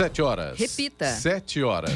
[0.00, 0.58] Sete horas.
[0.58, 1.04] Repita.
[1.08, 1.92] Sete horas.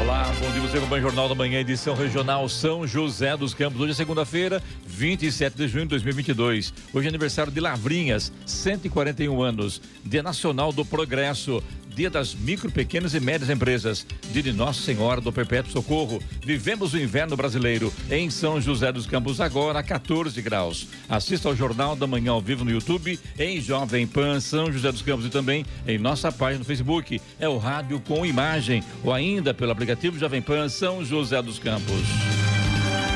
[0.00, 0.60] Olá, bom dia.
[0.60, 3.80] Você acompanha o Jornal da Manhã, edição regional São José dos Campos.
[3.80, 6.74] Hoje é segunda-feira, 27 de junho de 2022.
[6.92, 9.80] Hoje é aniversário de Lavrinhas, 141 anos.
[10.04, 11.62] Dia Nacional do Progresso.
[11.96, 14.06] Dia das micro, pequenas e médias empresas.
[14.30, 16.22] Dia de Nossa Senhora do Perpétuo Socorro.
[16.44, 20.88] Vivemos o inverno brasileiro em São José dos Campos, agora a 14 graus.
[21.08, 25.00] Assista ao Jornal da Manhã ao vivo no YouTube, em Jovem Pan São José dos
[25.00, 27.18] Campos e também em nossa página no Facebook.
[27.40, 32.55] É o rádio com imagem ou ainda pelo aplicativo Jovem Pan São José dos Campos.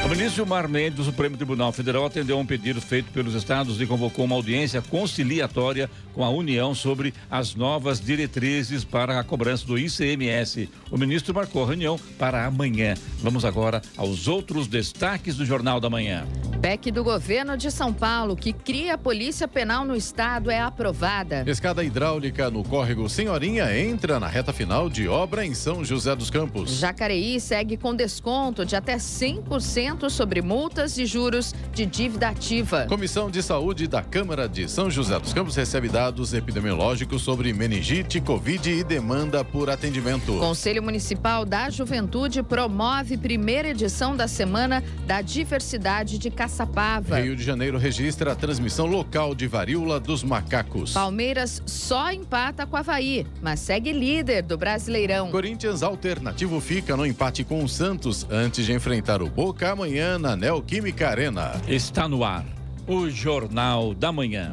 [0.02, 3.80] O ministro Gilmar Mendes do Supremo Tribunal Federal atendeu a um pedido feito pelos estados
[3.80, 9.66] e convocou uma audiência conciliatória com a União sobre as novas diretrizes para a cobrança
[9.66, 10.70] do ICMS.
[10.90, 12.94] O ministro marcou a reunião para amanhã.
[13.22, 16.26] Vamos agora aos outros destaques do Jornal da Manhã.
[16.60, 21.42] PEC do governo de São Paulo, que cria a Polícia Penal no estado, é aprovada.
[21.46, 26.28] Escada hidráulica no córrego Senhorinha entra na reta final de obra em São José dos
[26.28, 26.70] Campos.
[26.78, 32.86] Jacareí segue com desconto de até 100% sobre multas e juros de dívida ativa.
[32.86, 38.20] Comissão de Saúde da Câmara de São José dos Campos recebe dados epidemiológicos sobre meningite,
[38.20, 40.38] Covid e demanda por atendimento.
[40.38, 47.20] Conselho Municipal da Juventude promove primeira edição da Semana da Diversidade de Caçapava.
[47.20, 50.92] Rio de Janeiro registra a transmissão local de varíola dos macacos.
[50.92, 55.30] Palmeiras só empata com Havaí, mas segue líder do Brasileirão.
[55.30, 60.36] Corinthians alternativo fica no empate com o Santos antes de enfrentar o Boca amanhã na
[60.36, 61.52] Neoquímica Arena.
[61.66, 62.44] Está no ar
[62.86, 64.52] o Jornal da Manhã.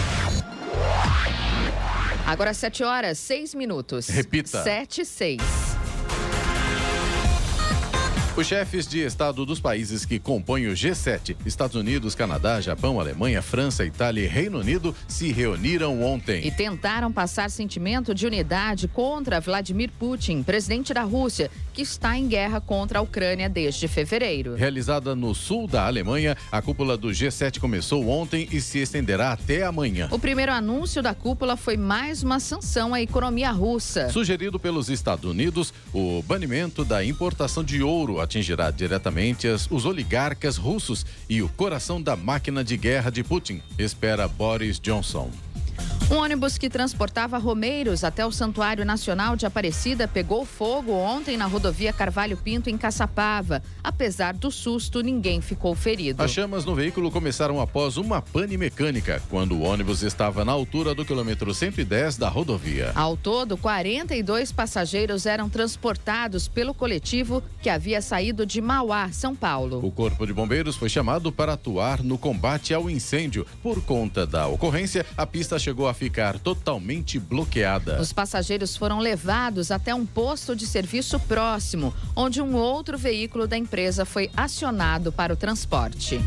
[2.25, 4.07] Agora 7 horas, 6 minutos.
[4.07, 4.63] Repita.
[4.63, 5.41] 7 6.
[8.37, 13.41] Os chefes de Estado dos países que compõem o G7, Estados Unidos, Canadá, Japão, Alemanha,
[13.41, 16.47] França, Itália e Reino Unido, se reuniram ontem.
[16.47, 22.27] E tentaram passar sentimento de unidade contra Vladimir Putin, presidente da Rússia, que está em
[22.27, 24.55] guerra contra a Ucrânia desde fevereiro.
[24.55, 29.63] Realizada no sul da Alemanha, a cúpula do G7 começou ontem e se estenderá até
[29.63, 30.07] amanhã.
[30.11, 34.09] O primeiro anúncio da cúpula foi mais uma sanção à economia russa.
[34.09, 41.05] Sugerido pelos Estados Unidos, o banimento da importação de ouro atingirá diretamente os oligarcas russos
[41.29, 45.29] e o coração da máquina de guerra de Putin, espera Boris Johnson.
[46.11, 51.45] Um ônibus que transportava romeiros até o Santuário Nacional de Aparecida pegou fogo ontem na
[51.45, 53.63] rodovia Carvalho Pinto, em Caçapava.
[53.81, 56.21] Apesar do susto, ninguém ficou ferido.
[56.21, 60.93] As chamas no veículo começaram após uma pane mecânica, quando o ônibus estava na altura
[60.93, 62.91] do quilômetro 110 da rodovia.
[62.93, 69.79] Ao todo, 42 passageiros eram transportados pelo coletivo que havia saído de Mauá, São Paulo.
[69.81, 73.47] O Corpo de Bombeiros foi chamado para atuar no combate ao incêndio.
[73.63, 78.01] Por conta da ocorrência, a pista chegou a ficar totalmente bloqueada.
[78.01, 83.55] Os passageiros foram levados até um posto de serviço próximo, onde um outro veículo da
[83.55, 86.19] empresa foi acionado para o transporte.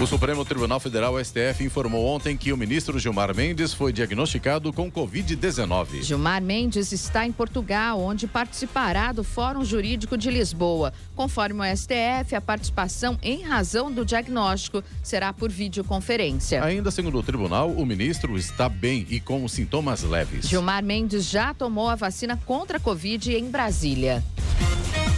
[0.00, 4.90] O Supremo Tribunal Federal, STF, informou ontem que o ministro Gilmar Mendes foi diagnosticado com
[4.90, 6.02] Covid-19.
[6.02, 10.92] Gilmar Mendes está em Portugal, onde participará do Fórum Jurídico de Lisboa.
[11.14, 16.64] Conforme o STF, a participação em razão do diagnóstico será por videoconferência.
[16.64, 20.48] Ainda segundo o tribunal, o ministro está bem e com sintomas leves.
[20.48, 24.24] Gilmar Mendes já tomou a vacina contra a Covid em Brasília.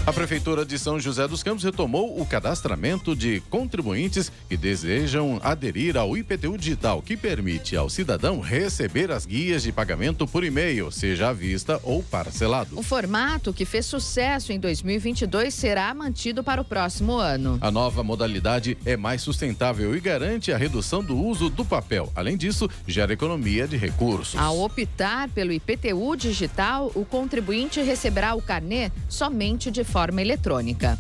[0.06, 5.97] A Prefeitura de São José dos Campos retomou o cadastramento de contribuintes que desejam aderir
[5.97, 11.30] ao IPTU digital, que permite ao cidadão receber as guias de pagamento por e-mail, seja
[11.30, 12.78] à vista ou parcelado.
[12.78, 17.56] O formato, que fez sucesso em 2022, será mantido para o próximo ano.
[17.62, 22.12] A nova modalidade é mais sustentável e garante a redução do uso do papel.
[22.15, 24.39] Além disso, gera economia de recursos.
[24.39, 30.98] Ao optar pelo IPTU digital, o contribuinte receberá o carnê somente de forma eletrônica.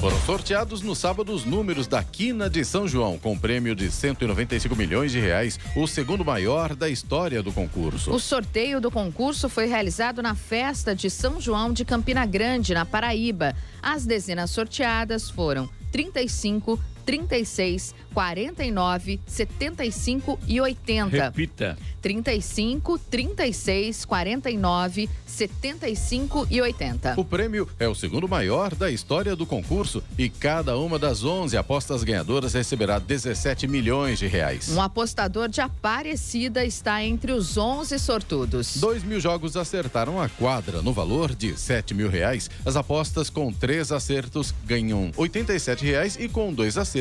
[0.00, 4.74] Foram sorteados no sábado os números da Quina de São João, com prêmio de 195
[4.74, 8.10] milhões de reais, o segundo maior da história do concurso.
[8.10, 12.86] O sorteio do concurso foi realizado na festa de São João de Campina Grande, na
[12.86, 13.54] Paraíba.
[13.82, 21.24] As dezenas sorteadas foram 35, 36 49 75 e 80.
[21.24, 21.78] Repita.
[22.00, 27.14] 35 36 49 75 e 80.
[27.16, 31.56] O prêmio é o segundo maior da história do concurso e cada uma das 11
[31.56, 34.68] apostas ganhadoras receberá 17 milhões de reais.
[34.70, 38.76] Um apostador de Aparecida está entre os 11 sortudos.
[38.76, 42.50] Dois mil jogos acertaram a quadra no valor de 7 mil reais.
[42.66, 46.91] As apostas com três acertos ganham 87 reais e com dois acertos,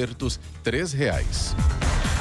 [0.63, 1.55] três reais.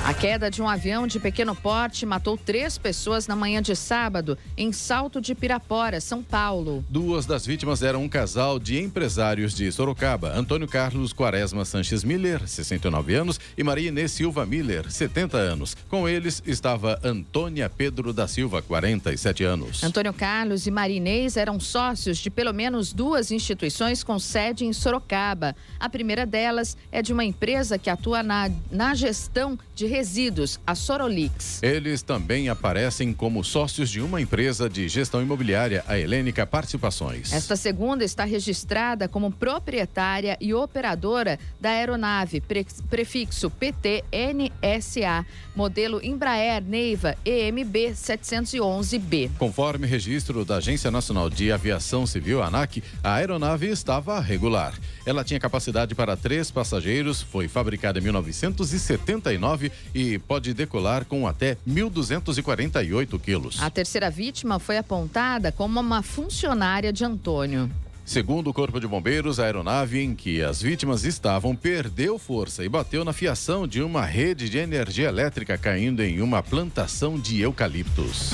[0.02, 4.36] A queda de um avião de pequeno porte matou três pessoas na manhã de sábado
[4.56, 6.82] em Salto de Pirapora, São Paulo.
[6.88, 12.48] Duas das vítimas eram um casal de empresários de Sorocaba, Antônio Carlos Quaresma Sanches Miller,
[12.48, 15.76] 69 anos, e Maria Inês Silva Miller, 70 anos.
[15.88, 19.84] Com eles estava Antônia Pedro da Silva, 47 anos.
[19.84, 24.72] Antônio Carlos e Maria Inês eram sócios de pelo menos duas instituições com sede em
[24.72, 25.54] Sorocaba.
[25.78, 30.74] A primeira delas é de uma empresa que atua na, na gestão de resíduos, a
[30.74, 31.62] Sorolix.
[31.62, 37.32] Eles também aparecem como sócios de uma empresa de gestão imobiliária, a Helênica Participações.
[37.32, 45.24] Esta segunda está registrada como proprietária e operadora da aeronave pre prefixo PTNSA,
[45.56, 49.30] modelo Embraer Neiva EMB 711B.
[49.38, 54.74] Conforme registro da Agência Nacional de Aviação Civil, ANAC, a aeronave estava regular.
[55.06, 61.56] Ela tinha capacidade para três passageiros, foi fabricada em 1979 e pode decolar com até
[61.68, 63.62] 1.248 quilos.
[63.62, 67.70] A terceira vítima foi apontada como uma funcionária de Antônio.
[68.04, 72.68] Segundo o Corpo de Bombeiros, a aeronave em que as vítimas estavam perdeu força e
[72.68, 78.32] bateu na fiação de uma rede de energia elétrica caindo em uma plantação de eucaliptos.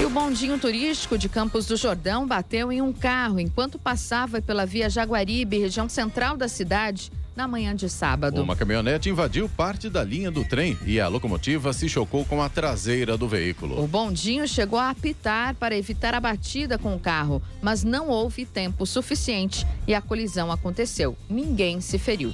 [0.00, 4.64] E o bondinho turístico de Campos do Jordão bateu em um carro enquanto passava pela
[4.64, 8.42] via Jaguaribe, região central da cidade na manhã de sábado.
[8.42, 12.48] Uma caminhonete invadiu parte da linha do trem e a locomotiva se chocou com a
[12.48, 13.82] traseira do veículo.
[13.82, 18.44] O bondinho chegou a apitar para evitar a batida com o carro, mas não houve
[18.44, 21.16] tempo suficiente e a colisão aconteceu.
[21.28, 22.32] Ninguém se feriu.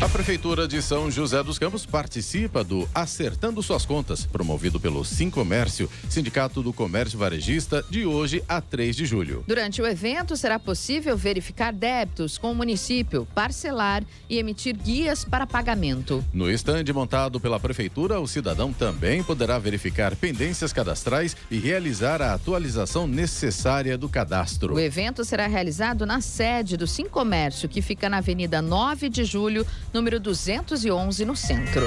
[0.00, 5.28] A Prefeitura de São José dos Campos participa do Acertando Suas Contas, promovido pelo Sim
[5.28, 9.44] Comércio, Sindicato do Comércio Varejista, de hoje a 3 de julho.
[9.46, 15.46] Durante o evento, será possível verificar débitos com o município, parcelar e emitir guias para
[15.46, 16.24] pagamento.
[16.32, 22.32] No estande montado pela Prefeitura, o cidadão também poderá verificar pendências cadastrais e realizar a
[22.32, 24.76] atualização necessária do cadastro.
[24.76, 29.24] O evento será realizado na sede do Sim Comércio, que fica na Avenida 9 de
[29.24, 31.86] Julho, número 211, no centro.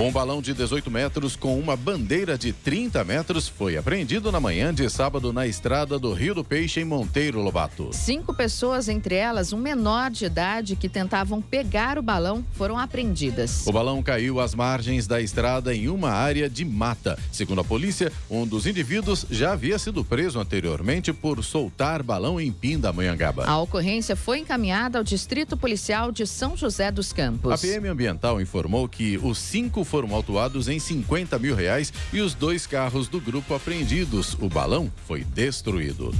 [0.00, 4.72] Um balão de 18 metros com uma bandeira de 30 metros foi apreendido na manhã
[4.72, 7.90] de sábado na estrada do Rio do Peixe, em Monteiro Lobato.
[7.92, 13.66] Cinco pessoas, entre elas um menor de idade, que tentavam pegar o balão, foram apreendidas.
[13.66, 17.18] O balão caiu às margens da estrada em uma área de mata.
[17.32, 22.52] Segundo a polícia, um dos indivíduos já havia sido preso anteriormente por soltar balão em
[22.52, 23.46] Pindamonhangaba.
[23.46, 27.52] A ocorrência foi encaminhada ao Distrito Policial de São José dos Campos.
[27.52, 32.34] A PM Ambiental informou que os cinco foram autuados em 50 mil reais e os
[32.34, 34.34] dois carros do grupo apreendidos.
[34.40, 36.14] O balão foi destruído.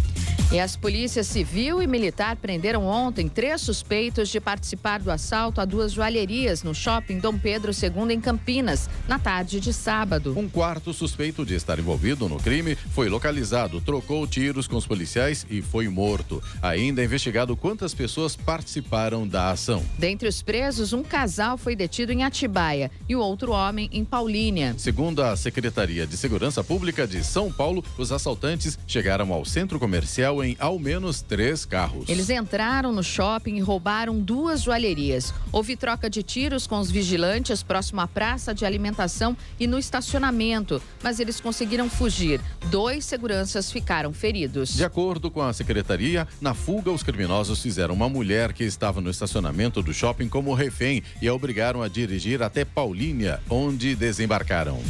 [0.51, 5.67] E as polícias civil e militar prenderam ontem três suspeitos de participar do assalto a
[5.67, 10.33] duas joalherias no shopping Dom Pedro II em Campinas, na tarde de sábado.
[10.39, 15.47] Um quarto suspeito de estar envolvido no crime foi localizado, trocou tiros com os policiais
[15.51, 16.43] e foi morto.
[16.63, 19.85] Ainda é investigado quantas pessoas participaram da ação.
[19.99, 24.75] Dentre os presos, um casal foi detido em Atibaia e o outro homem em Paulínia.
[24.79, 30.43] Segundo a Secretaria de Segurança Pública de São Paulo, os assaltantes chegaram ao centro comercial
[30.43, 32.09] em ao menos três carros.
[32.09, 35.35] Eles entraram no shopping e roubaram duas joalherias.
[35.53, 40.81] Houve troca de tiros com os vigilantes próximo à praça de alimentação e no estacionamento,
[41.03, 42.41] mas eles conseguiram fugir.
[42.71, 44.75] Dois seguranças ficaram feridos.
[44.75, 49.11] De acordo com a secretaria, na fuga os criminosos fizeram uma mulher que estava no
[49.11, 54.81] estacionamento do shopping como refém e a obrigaram a dirigir até Paulínia, onde desembarcaram.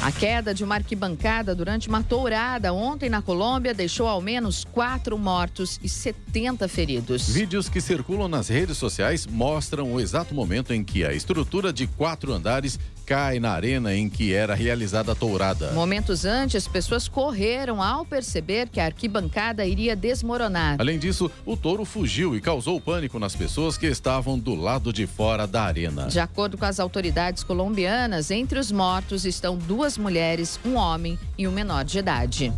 [0.00, 5.18] A queda de uma arquibancada durante uma tourada ontem na Colômbia deixou ao menos quatro
[5.18, 7.28] mortos e 70 feridos.
[7.28, 11.88] Vídeos que circulam nas redes sociais mostram o exato momento em que a estrutura de
[11.88, 12.78] quatro andares
[13.08, 15.72] cai na arena em que era realizada a tourada.
[15.72, 20.76] Momentos antes, pessoas correram ao perceber que a arquibancada iria desmoronar.
[20.78, 25.06] Além disso, o touro fugiu e causou pânico nas pessoas que estavam do lado de
[25.06, 26.06] fora da arena.
[26.08, 31.48] De acordo com as autoridades colombianas, entre os mortos estão duas mulheres, um homem e
[31.48, 32.52] um menor de idade.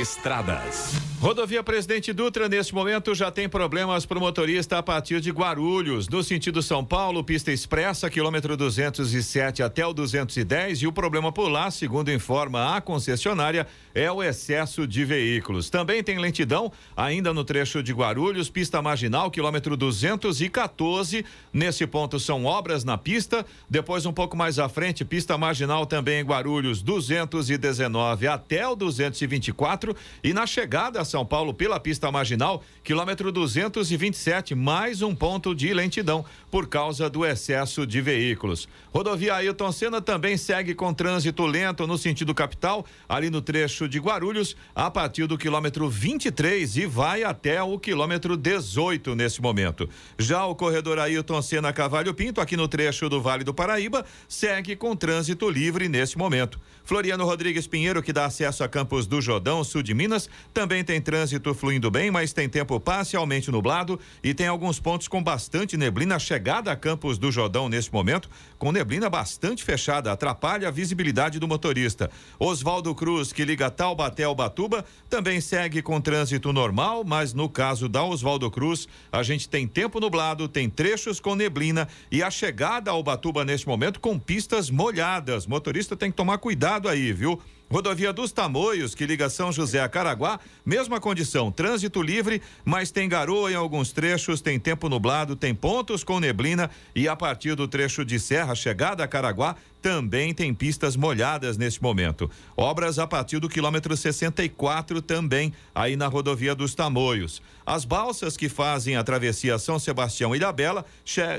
[0.00, 0.94] Estradas.
[1.20, 6.08] Rodovia Presidente Dutra, neste momento, já tem problemas para o motorista a partir de Guarulhos.
[6.08, 10.82] No sentido São Paulo, pista expressa, quilômetro 207 até o 210.
[10.82, 15.70] E o problema por lá, segundo informa a concessionária, é o excesso de veículos.
[15.70, 21.24] Também tem lentidão, ainda no trecho de Guarulhos, pista marginal, quilômetro 214.
[21.52, 23.46] Nesse ponto são obras na pista.
[23.70, 29.81] Depois, um pouco mais à frente, pista marginal também em Guarulhos, 219 até o 224.
[30.22, 35.72] E na chegada a são Paulo pela pista marginal, quilômetro 227, mais um ponto de
[35.74, 38.68] lentidão por causa do excesso de veículos.
[38.92, 43.98] Rodovia Ailton Senna também segue com trânsito lento no sentido capital, ali no trecho de
[43.98, 49.88] Guarulhos, a partir do quilômetro 23 e vai até o quilômetro 18 nesse momento.
[50.18, 54.76] Já o corredor Ailton Senna Cavalho Pinto, aqui no trecho do Vale do Paraíba, segue
[54.76, 56.60] com trânsito livre nesse momento.
[56.84, 61.00] Floriano Rodrigues Pinheiro, que dá acesso a Campos do Jordão, sul de Minas, também tem
[61.00, 66.18] trânsito fluindo bem, mas tem tempo parcialmente nublado e tem alguns pontos com bastante neblina.
[66.18, 71.46] Chegada a Campos do Jordão nesse momento, com neblina bastante fechada, atrapalha a visibilidade do
[71.46, 72.10] motorista.
[72.38, 77.88] Oswaldo Cruz, que liga Taubaté ao Batuba, também segue com trânsito normal, mas no caso
[77.88, 82.90] da Oswaldo Cruz, a gente tem tempo nublado, tem trechos com neblina e a chegada
[82.90, 85.46] ao Batuba neste momento com pistas molhadas.
[85.46, 87.40] Motorista tem que tomar cuidado aí, viu?
[87.70, 93.08] Rodovia dos Tamoios, que liga São José a Caraguá, mesma condição, trânsito livre, mas tem
[93.08, 97.66] garoa em alguns trechos, tem tempo nublado, tem pontos com neblina e a partir do
[97.66, 102.30] trecho de Serra, chegada a Caraguá, também tem pistas molhadas neste momento.
[102.56, 107.42] Obras a partir do quilômetro 64 também, aí na rodovia dos Tamoios.
[107.66, 110.84] As balsas que fazem a travessia São Sebastião e Ilhabela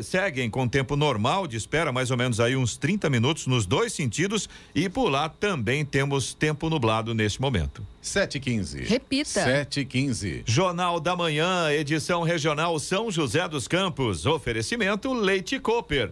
[0.02, 3.94] seguem com tempo normal de espera, mais ou menos aí uns 30 minutos nos dois
[3.94, 7.86] sentidos, e por lá também temos tempo nublado neste momento.
[8.04, 8.86] 7h15.
[8.86, 9.46] Repita.
[9.46, 10.44] 7h15.
[10.46, 14.26] Jornal da Manhã, edição regional São José dos Campos.
[14.26, 16.12] Oferecimento Leite Cooper.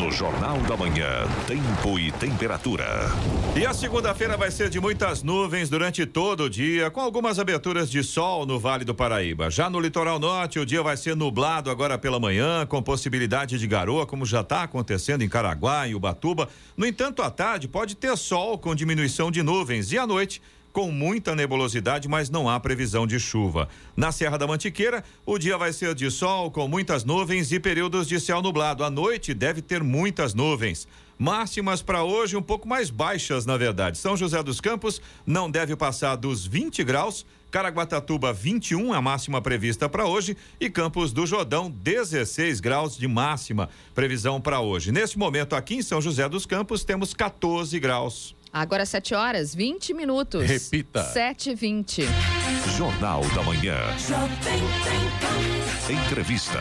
[0.00, 2.86] No Jornal da Manhã, tempo e temperatura.
[3.54, 7.90] E a segunda-feira vai ser de muitas nuvens durante todo o dia, com algumas aberturas
[7.90, 9.50] de sol no Vale do Paraíba.
[9.50, 13.66] Já no litoral norte, o dia vai ser nublado agora pela manhã, com possibilidade de
[13.66, 16.48] garoa, como já está acontecendo em Caraguá e Ubatuba.
[16.74, 20.40] No entanto, à tarde pode ter sol com diminuição de nuvens e à noite
[20.72, 23.68] com muita nebulosidade, mas não há previsão de chuva.
[23.96, 28.06] Na Serra da Mantiqueira, o dia vai ser de sol com muitas nuvens e períodos
[28.06, 28.84] de céu nublado.
[28.84, 30.86] À noite deve ter muitas nuvens.
[31.18, 33.98] Máximas para hoje um pouco mais baixas, na verdade.
[33.98, 37.26] São José dos Campos não deve passar dos 20 graus.
[37.50, 43.68] Caraguatatuba 21 a máxima prevista para hoje e Campos do Jordão 16 graus de máxima
[43.94, 44.92] previsão para hoje.
[44.92, 48.34] Neste momento aqui em São José dos Campos temos 14 graus.
[48.52, 50.44] Agora 7 horas 20 minutos.
[50.44, 51.04] Repita.
[51.04, 52.02] 7 e 20.
[52.76, 53.76] Jornal da Manhã.
[55.88, 56.58] Entrevista.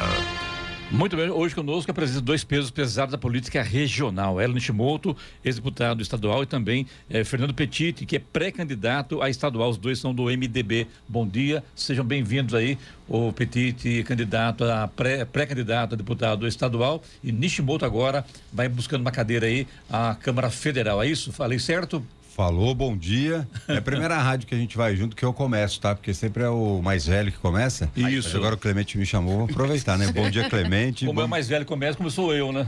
[0.92, 4.42] Muito bem, hoje conosco a presença de dois pesos pesados da política regional.
[4.42, 5.16] Ellen Nishimoto,
[5.46, 9.70] ex-deputado estadual, e também eh, Fernando Petit, que é pré-candidato a estadual.
[9.70, 10.88] Os dois são do MDB.
[11.08, 12.76] Bom dia, sejam bem-vindos aí.
[13.08, 19.12] O Petit, candidato a pré-candidato pré a deputado estadual, e Nishimoto agora vai buscando uma
[19.12, 21.04] cadeira aí à Câmara Federal.
[21.04, 21.32] É isso?
[21.32, 22.04] Falei certo?
[22.40, 23.46] Falou, bom dia.
[23.68, 25.94] É a primeira rádio que a gente vai junto que eu começo, tá?
[25.94, 27.92] Porque sempre é o mais velho que começa.
[27.98, 28.30] Isso.
[28.30, 30.10] Mas agora o Clemente me chamou, vou aproveitar, né?
[30.10, 31.06] Bom dia, Clemente.
[31.06, 31.24] Como bom...
[31.24, 32.66] é o mais velho que começa, como sou eu, né?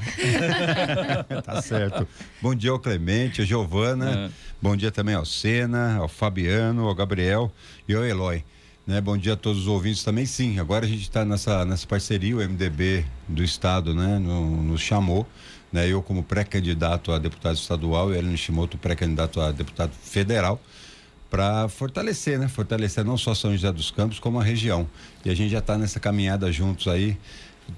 [1.46, 2.06] tá certo.
[2.42, 4.26] Bom dia ao Clemente, a Giovana.
[4.26, 4.30] É.
[4.62, 7.50] Bom dia também ao Sena, ao Fabiano, ao Gabriel
[7.88, 8.44] e ao Eloy.
[8.86, 9.00] Né?
[9.00, 10.26] Bom dia a todos os ouvintes também.
[10.26, 14.20] Sim, agora a gente está nessa, nessa parceria, o MDB do Estado, né?
[14.20, 15.26] No, nos chamou
[15.72, 15.88] né?
[15.88, 20.62] Eu como pré-candidato a deputado estadual e Ellen Shimoto pré-candidato a deputado federal
[21.30, 22.48] para fortalecer, né?
[22.48, 24.88] Fortalecer não só São José dos Campos, como a região.
[25.24, 27.18] E a gente já está nessa caminhada juntos aí,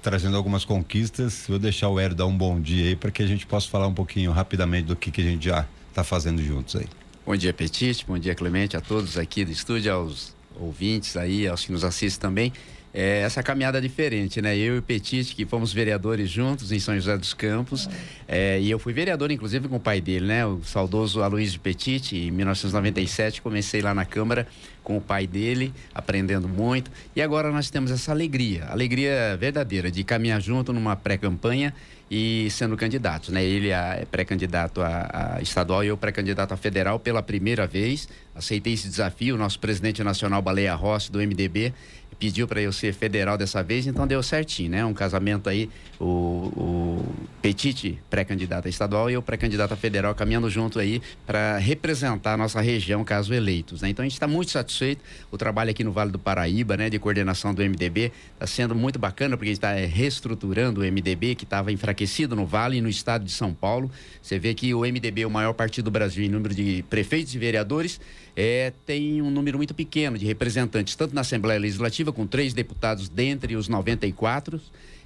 [0.02, 1.44] trazendo algumas conquistas.
[1.48, 3.86] Vou deixar o Hélio dar um bom dia aí para que a gente possa falar
[3.86, 6.86] um pouquinho rapidamente do que, que a gente já está fazendo juntos aí.
[7.24, 11.64] Bom dia, Petite, bom dia, Clemente, a todos aqui do estúdio, aos ouvintes aí, aos
[11.64, 12.52] que nos assistem também
[12.94, 14.56] é, essa caminhada diferente, né?
[14.56, 17.88] Eu e o Petit, que fomos vereadores juntos em São José dos Campos,
[18.28, 20.46] é, e eu fui vereador, inclusive, com o pai dele, né?
[20.46, 24.46] O saudoso Aloysio Petit, em 1997, comecei lá na Câmara
[24.84, 30.04] com o pai dele, aprendendo muito, e agora nós temos essa alegria, alegria verdadeira de
[30.04, 31.74] caminhar junto numa pré-campanha
[32.10, 33.42] e sendo candidatos, né?
[33.42, 38.08] Ele é pré-candidato a, a, estadual e eu pré-candidato a federal pela primeira vez.
[38.34, 39.34] Aceitei esse desafio.
[39.34, 41.72] O nosso presidente nacional, Baleia Rossi, do MDB,
[42.14, 44.84] pediu para eu ser federal dessa vez, então deu certinho, né?
[44.84, 45.68] Um casamento aí,
[46.00, 51.58] o, o Petite, pré-candidato a estadual, e eu pré-candidato a federal, caminhando junto aí para
[51.58, 53.88] representar a nossa região, caso eleitos, né?
[53.88, 54.73] Então a gente está muito satisfeito.
[55.30, 58.98] O trabalho aqui no Vale do Paraíba, né, de coordenação do MDB, está sendo muito
[58.98, 62.80] bacana, porque a gente está é, reestruturando o MDB, que estava enfraquecido no Vale e
[62.80, 63.90] no estado de São Paulo.
[64.20, 67.38] Você vê que o MDB o maior partido do Brasil em número de prefeitos e
[67.38, 68.00] vereadores
[68.36, 73.08] é, tem um número muito pequeno de representantes, tanto na Assembleia Legislativa, com três deputados
[73.08, 74.60] dentre os 94,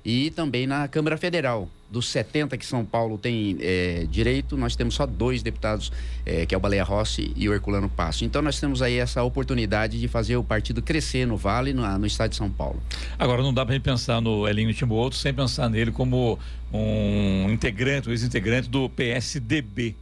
[0.09, 1.69] e também na Câmara Federal.
[1.91, 5.93] Dos 70 que São Paulo tem é, direito, nós temos só dois deputados,
[6.25, 8.25] é, que é o Baleia Rossi e o Herculano Passo.
[8.25, 12.07] Então nós temos aí essa oportunidade de fazer o partido crescer no Vale, no, no
[12.07, 12.83] estado de São Paulo.
[13.19, 16.39] Agora, não dá para gente pensar no Elinho Timboto sem pensar nele como
[16.73, 19.95] um integrante, um ex-integrante do PSDB.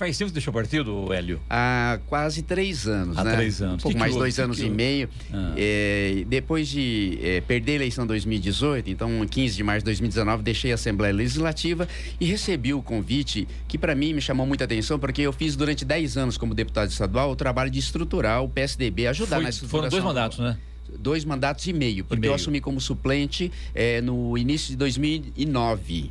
[0.00, 1.38] Faz tempo que deixou o partido, Hélio?
[1.50, 3.36] Há quase três anos, Há né?
[3.36, 3.74] três anos.
[3.74, 5.10] Um pouco que mais que dois que anos e meio.
[5.30, 5.52] Ah.
[5.58, 10.72] É, depois de é, perder a eleição 2018, então 15 de março de 2019, deixei
[10.72, 11.86] a Assembleia Legislativa
[12.18, 15.84] e recebi o convite que para mim me chamou muita atenção, porque eu fiz durante
[15.84, 19.86] 10 anos como deputado estadual o trabalho de estruturar o PSDB, ajudar Foi- na foram
[19.86, 19.90] estruturação.
[19.90, 20.56] dois mandatos, né?
[20.98, 22.30] Dois mandatos e meio, porque meio.
[22.30, 26.10] eu assumi como suplente é, no início de 2009.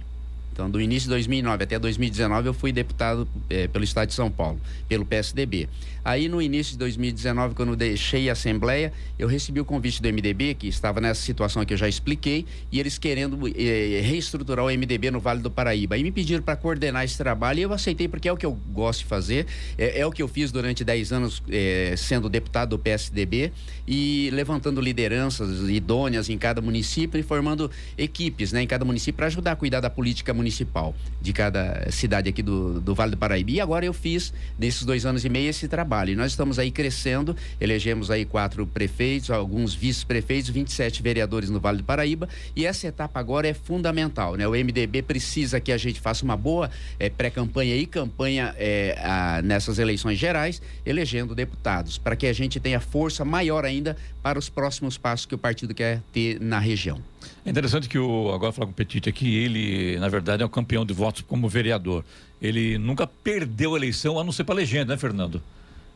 [0.59, 4.29] Então, do início de 2009 até 2019, eu fui deputado eh, pelo Estado de São
[4.29, 5.69] Paulo, pelo PSDB.
[6.03, 10.53] Aí, no início de 2019, quando deixei a Assembleia, eu recebi o convite do MDB,
[10.53, 15.11] que estava nessa situação que eu já expliquei, e eles querendo eh, reestruturar o MDB
[15.11, 15.95] no Vale do Paraíba.
[15.95, 18.53] Aí me pediram para coordenar esse trabalho e eu aceitei, porque é o que eu
[18.71, 19.45] gosto de fazer,
[19.77, 23.51] é, é o que eu fiz durante 10 anos eh, sendo deputado do PSDB
[23.87, 29.27] e levantando lideranças idôneas em cada município e formando equipes né, em cada município para
[29.27, 33.51] ajudar a cuidar da política municipal de cada cidade aqui do, do Vale do Paraíba.
[33.51, 35.88] E agora eu fiz, nesses dois anos e meio, esse trabalho.
[36.07, 41.79] E nós estamos aí crescendo, elegemos aí quatro prefeitos, alguns vice-prefeitos, 27 vereadores no Vale
[41.79, 42.29] do Paraíba.
[42.55, 44.35] E essa etapa agora é fundamental.
[44.35, 44.47] Né?
[44.47, 49.41] O MDB precisa que a gente faça uma boa eh, pré-campanha e campanha eh, a-
[49.41, 54.49] nessas eleições gerais, elegendo deputados, para que a gente tenha força maior ainda para os
[54.49, 57.01] próximos passos que o partido quer ter na região.
[57.45, 60.49] É interessante que o agora falar com o Petit aqui, ele na verdade é o
[60.49, 62.03] campeão de votos como vereador.
[62.41, 65.41] Ele nunca perdeu a eleição, a não ser para legenda, né, Fernando?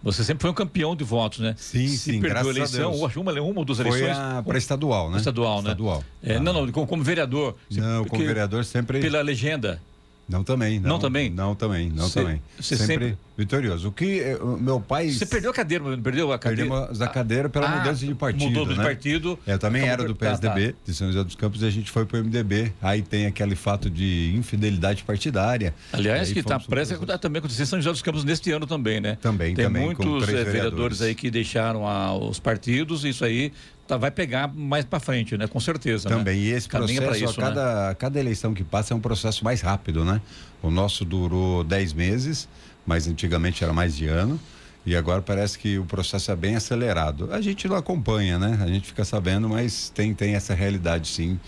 [0.04, 1.56] Você sempre foi um campeão de votos, né?
[1.58, 3.00] Sim, Se sim, perdeu a a eleição, Deus.
[3.02, 4.18] ou acho uma, uma ou duas Foi eleições.
[4.46, 5.18] para estadual, né?
[5.18, 5.70] Estadual, né?
[5.70, 6.04] Estadual.
[6.22, 6.40] É, Ah.
[6.42, 7.56] Não, não, como, como vereador.
[7.72, 9.00] Não, como vereador sempre.
[9.00, 9.82] Pela legenda.
[10.28, 10.80] Não também.
[10.80, 11.30] Não também?
[11.30, 12.42] Não também, não Você- também.
[12.60, 13.90] você sempre, sempre- vitorioso.
[13.90, 15.10] O que eh, o meu pai.
[15.10, 16.70] Você perdeu a cadeira, não perdeu a cadeira?
[16.72, 18.46] Perdemos a cadeira pela Ah, mudança de partido.
[18.46, 18.84] Mudou de né?
[18.84, 19.38] partido.
[19.46, 21.92] Eu também era do per- tá, PSDB, de São José dos Campos, e a gente
[21.92, 22.72] foi para o MDB.
[22.82, 25.74] Aí tem aquele fato de infidelidade partidária.
[25.92, 28.66] Aliás, que está pro prestes a também acontecer em São José dos Campos neste ano
[28.66, 29.18] também, né?
[29.22, 30.54] Também, Tem também, com muitos três eh, vereadores.
[30.74, 31.02] vereadores.
[31.02, 33.52] aí que deixaram a- os partidos, isso aí
[33.88, 35.48] tá, vai pegar mais para frente, né?
[35.48, 36.10] Com certeza.
[36.10, 36.16] né?
[36.16, 37.50] Também, e esse Caminha processo, isso, a né?
[37.50, 40.22] cada, cada eleição que passa é um processo mais rápido, né?
[40.62, 42.48] O nosso durou 10 meses,
[42.86, 44.40] mas antigamente era mais de ano.
[44.86, 47.30] E agora parece que o processo é bem acelerado.
[47.32, 48.60] A gente não acompanha, né?
[48.62, 51.40] A gente fica sabendo, mas tem, tem essa realidade sim,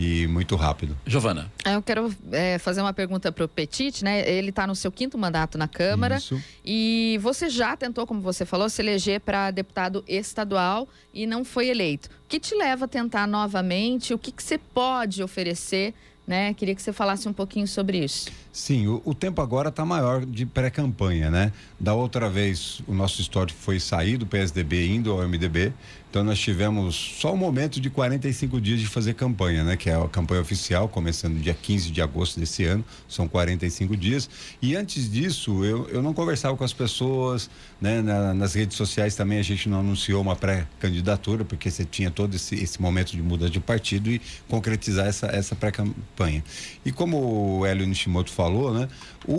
[0.00, 0.96] e muito rápido.
[1.04, 1.52] Giovana.
[1.62, 4.26] Ah, Eu quero é, fazer uma pergunta para o Petit, né?
[4.26, 6.16] Ele está no seu quinto mandato na Câmara.
[6.16, 6.42] Isso.
[6.64, 11.68] E você já tentou, como você falou, se eleger para deputado estadual e não foi
[11.68, 12.08] eleito.
[12.24, 14.14] O que te leva a tentar novamente?
[14.14, 15.92] O que, que você pode oferecer?
[16.26, 16.54] Né?
[16.54, 18.30] Queria que você falasse um pouquinho sobre isso.
[18.52, 21.52] Sim, o, o tempo agora está maior de pré-campanha, né?
[21.78, 25.72] Da outra vez, o nosso histórico foi sair do PSDB indo ao MDB.
[26.10, 29.76] Então, nós tivemos só um momento de 45 dias de fazer campanha, né?
[29.76, 32.84] Que é a campanha oficial, começando dia 15 de agosto desse ano.
[33.08, 34.28] São 45 dias.
[34.60, 37.48] E antes disso, eu, eu não conversava com as pessoas,
[37.80, 38.02] né?
[38.02, 42.34] Na- nas redes sociais também a gente não anunciou uma pré-candidatura, porque você tinha todo
[42.34, 46.42] esse, esse momento de mudança de partido e concretizar essa, essa pré-campanha.
[46.84, 48.88] E como o Hélio Nishimoto falou, né?
[49.24, 49.34] O,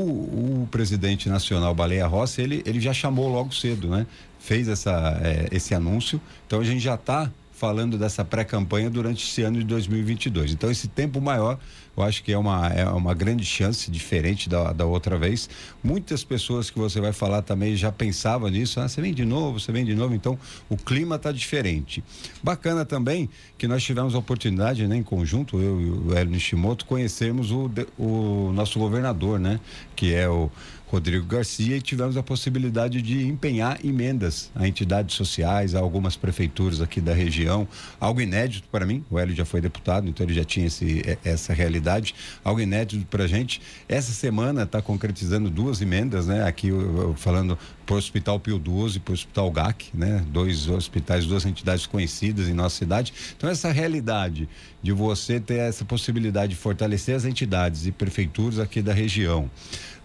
[0.62, 4.08] o presidente nacional Baleia Rossi, ele, ele já chamou logo cedo, né?
[4.42, 6.20] Fez essa, eh, esse anúncio.
[6.48, 10.54] Então a gente já está falando dessa pré-campanha durante esse ano de 2022.
[10.54, 11.60] Então esse tempo maior,
[11.96, 15.48] eu acho que é uma, é uma grande chance, diferente da, da outra vez.
[15.84, 18.80] Muitas pessoas que você vai falar também já pensavam nisso.
[18.80, 20.16] Ah, você vem de novo, você vem de novo.
[20.16, 22.04] Então o clima está diferente.
[22.42, 26.84] Bacana também que nós tivemos a oportunidade, né, em conjunto, eu e o Hélio Nishimoto,
[26.88, 29.60] conhecermos o, o nosso governador, né?
[29.96, 30.50] Que é o
[30.92, 36.82] Rodrigo Garcia e tivemos a possibilidade de empenhar emendas a entidades sociais, a algumas prefeituras
[36.82, 37.66] aqui da região,
[37.98, 39.02] algo inédito para mim.
[39.10, 43.24] O Hélio já foi deputado, então ele já tinha esse, essa realidade, algo inédito para
[43.24, 43.62] a gente.
[43.88, 46.44] Essa semana está concretizando duas emendas, né?
[46.44, 50.26] Aqui eu, eu falando para o Hospital Pio 12 e para o Hospital GAC, né?
[50.28, 53.14] Dois hospitais, duas entidades conhecidas em nossa cidade.
[53.38, 54.50] Então essa realidade
[54.84, 59.50] de você ter essa possibilidade de fortalecer as entidades e prefeituras aqui da região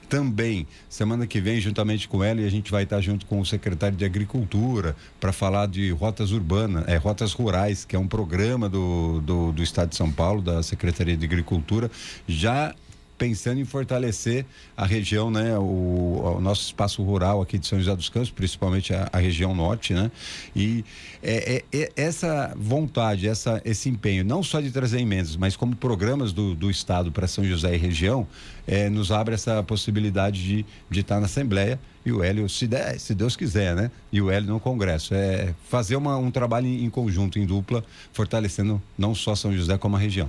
[0.09, 3.47] também, semana que vem, juntamente com ela, e a gente vai estar junto com o
[3.47, 8.69] secretário de Agricultura para falar de rotas urbanas, é, rotas rurais, que é um programa
[8.69, 11.91] do, do, do Estado de São Paulo, da Secretaria de Agricultura,
[12.27, 12.75] já
[13.17, 14.45] pensando em fortalecer
[14.77, 18.93] a região, né, o, o, nosso espaço rural aqui de São José dos Campos, principalmente
[18.95, 20.11] a, a região norte, né,
[20.55, 20.85] e
[21.23, 25.75] é, é, é, essa vontade, essa, esse empenho, não só de trazer emendas, mas como
[25.75, 28.27] programas do, do estado para São José e região,
[28.67, 33.01] é, nos abre essa possibilidade de, de estar na Assembleia e o Hélio, se, der,
[33.01, 33.91] se Deus quiser, né?
[34.13, 35.13] E o Hélio no Congresso.
[35.13, 39.77] É fazer uma, um trabalho em, em, conjunto, em dupla, fortalecendo não só São José,
[39.77, 40.29] como a região.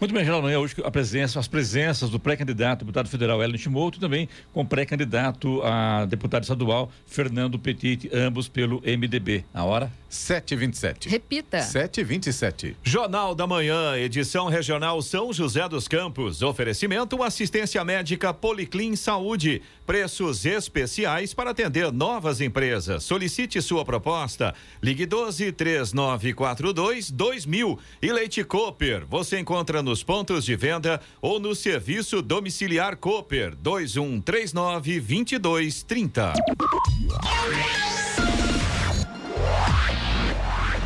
[0.00, 4.00] Muito bem, Geraldo, hoje a presença, as presenças do pré-candidato, deputado federal Hélio Timoto, e
[4.00, 9.44] também com pré-candidato a deputado estadual Fernando Petit, ambos pelo MDB.
[9.52, 9.90] A hora?
[10.08, 11.08] 7h27.
[11.08, 11.58] Repita.
[11.58, 12.76] 7h27.
[12.82, 16.42] Jornal da Manhã, edição regional São José dos Campos.
[16.42, 19.60] Oferecimento assistência médica Policlin Saúde.
[19.84, 23.04] Preços especiais para atender novas empresas.
[23.04, 24.54] Solicite sua proposta.
[24.82, 27.78] Ligue 12 3942 2000.
[28.00, 29.04] E Leite Cooper.
[29.06, 36.34] Você encontra nos pontos de venda ou no serviço domiciliar Cooper 2139 2230.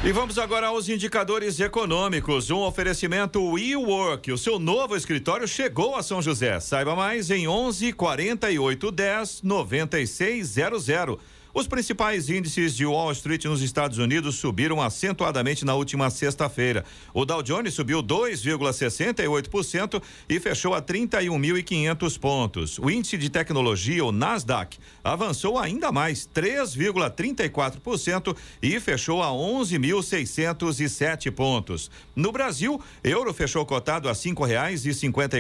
[0.05, 2.51] E vamos agora aos indicadores econômicos.
[2.51, 4.31] Um oferecimento WeWork.
[4.31, 6.59] O seu novo escritório chegou a São José.
[6.61, 11.19] Saiba mais em 11 48 10 9600.
[11.55, 16.83] Os principais índices de Wall Street nos Estados Unidos subiram acentuadamente na última sexta-feira.
[17.13, 22.79] O Dow Jones subiu 2,68% e fechou a 31.500 pontos.
[22.79, 31.91] O índice de tecnologia, o Nasdaq, avançou ainda mais, 3,34% e fechou a 11.607 pontos.
[32.17, 34.15] No Brasil, euro fechou cotado a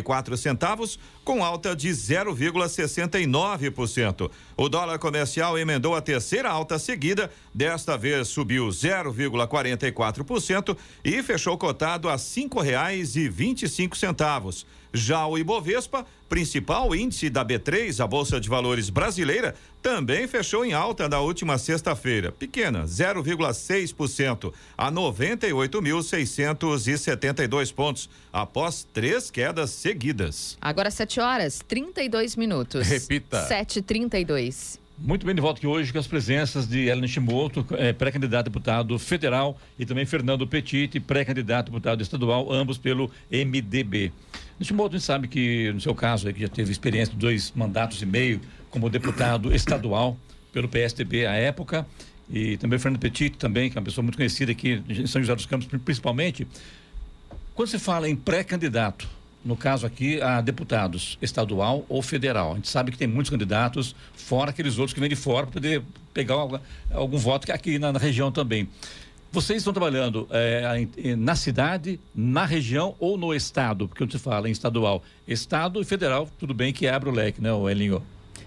[0.02, 4.30] quatro centavos, com alta de 0,69%.
[4.56, 12.08] O dólar comercial emendou a terceira alta seguida, desta vez subiu 0,44% e fechou cotado
[12.08, 14.66] a cinco reais e vinte e cinco centavos.
[14.94, 20.74] Já o Ibovespa, principal índice da B3, a Bolsa de Valores brasileira, também fechou em
[20.74, 30.58] alta na última sexta-feira, pequena, 0,6%, a 98.672 pontos, após três quedas seguidas.
[30.60, 32.86] Agora 7 horas 32 minutos.
[32.86, 33.48] Repita.
[33.48, 34.81] 7h32.
[35.04, 38.50] Muito bem, de volta aqui hoje com as presenças de Ellen Chimoto, é, pré-candidato a
[38.50, 44.12] deputado federal, e também Fernando Petit, pré-candidato a deputado estadual, ambos pelo MDB.
[44.60, 47.50] Chimoto, a gente sabe que, no seu caso, aí, que já teve experiência de dois
[47.50, 50.16] mandatos e meio como deputado estadual
[50.52, 51.84] pelo PSDB à época,
[52.30, 55.34] e também Fernando Petit, também, que é uma pessoa muito conhecida aqui em São José
[55.34, 56.46] dos Campos, principalmente.
[57.56, 59.08] Quando se fala em pré-candidato,
[59.44, 62.52] no caso aqui, a deputados estadual ou federal.
[62.52, 65.54] A gente sabe que tem muitos candidatos, fora aqueles outros que vêm de fora para
[65.54, 65.82] poder
[66.14, 66.58] pegar algum,
[66.92, 68.68] algum voto aqui na, na, região também.
[69.30, 73.88] Vocês estão trabalhando é, na cidade, na região ou no estado?
[73.88, 77.40] Porque quando se fala em estadual, estado e federal, tudo bem que abre o leque,
[77.40, 78.02] né, Elinho?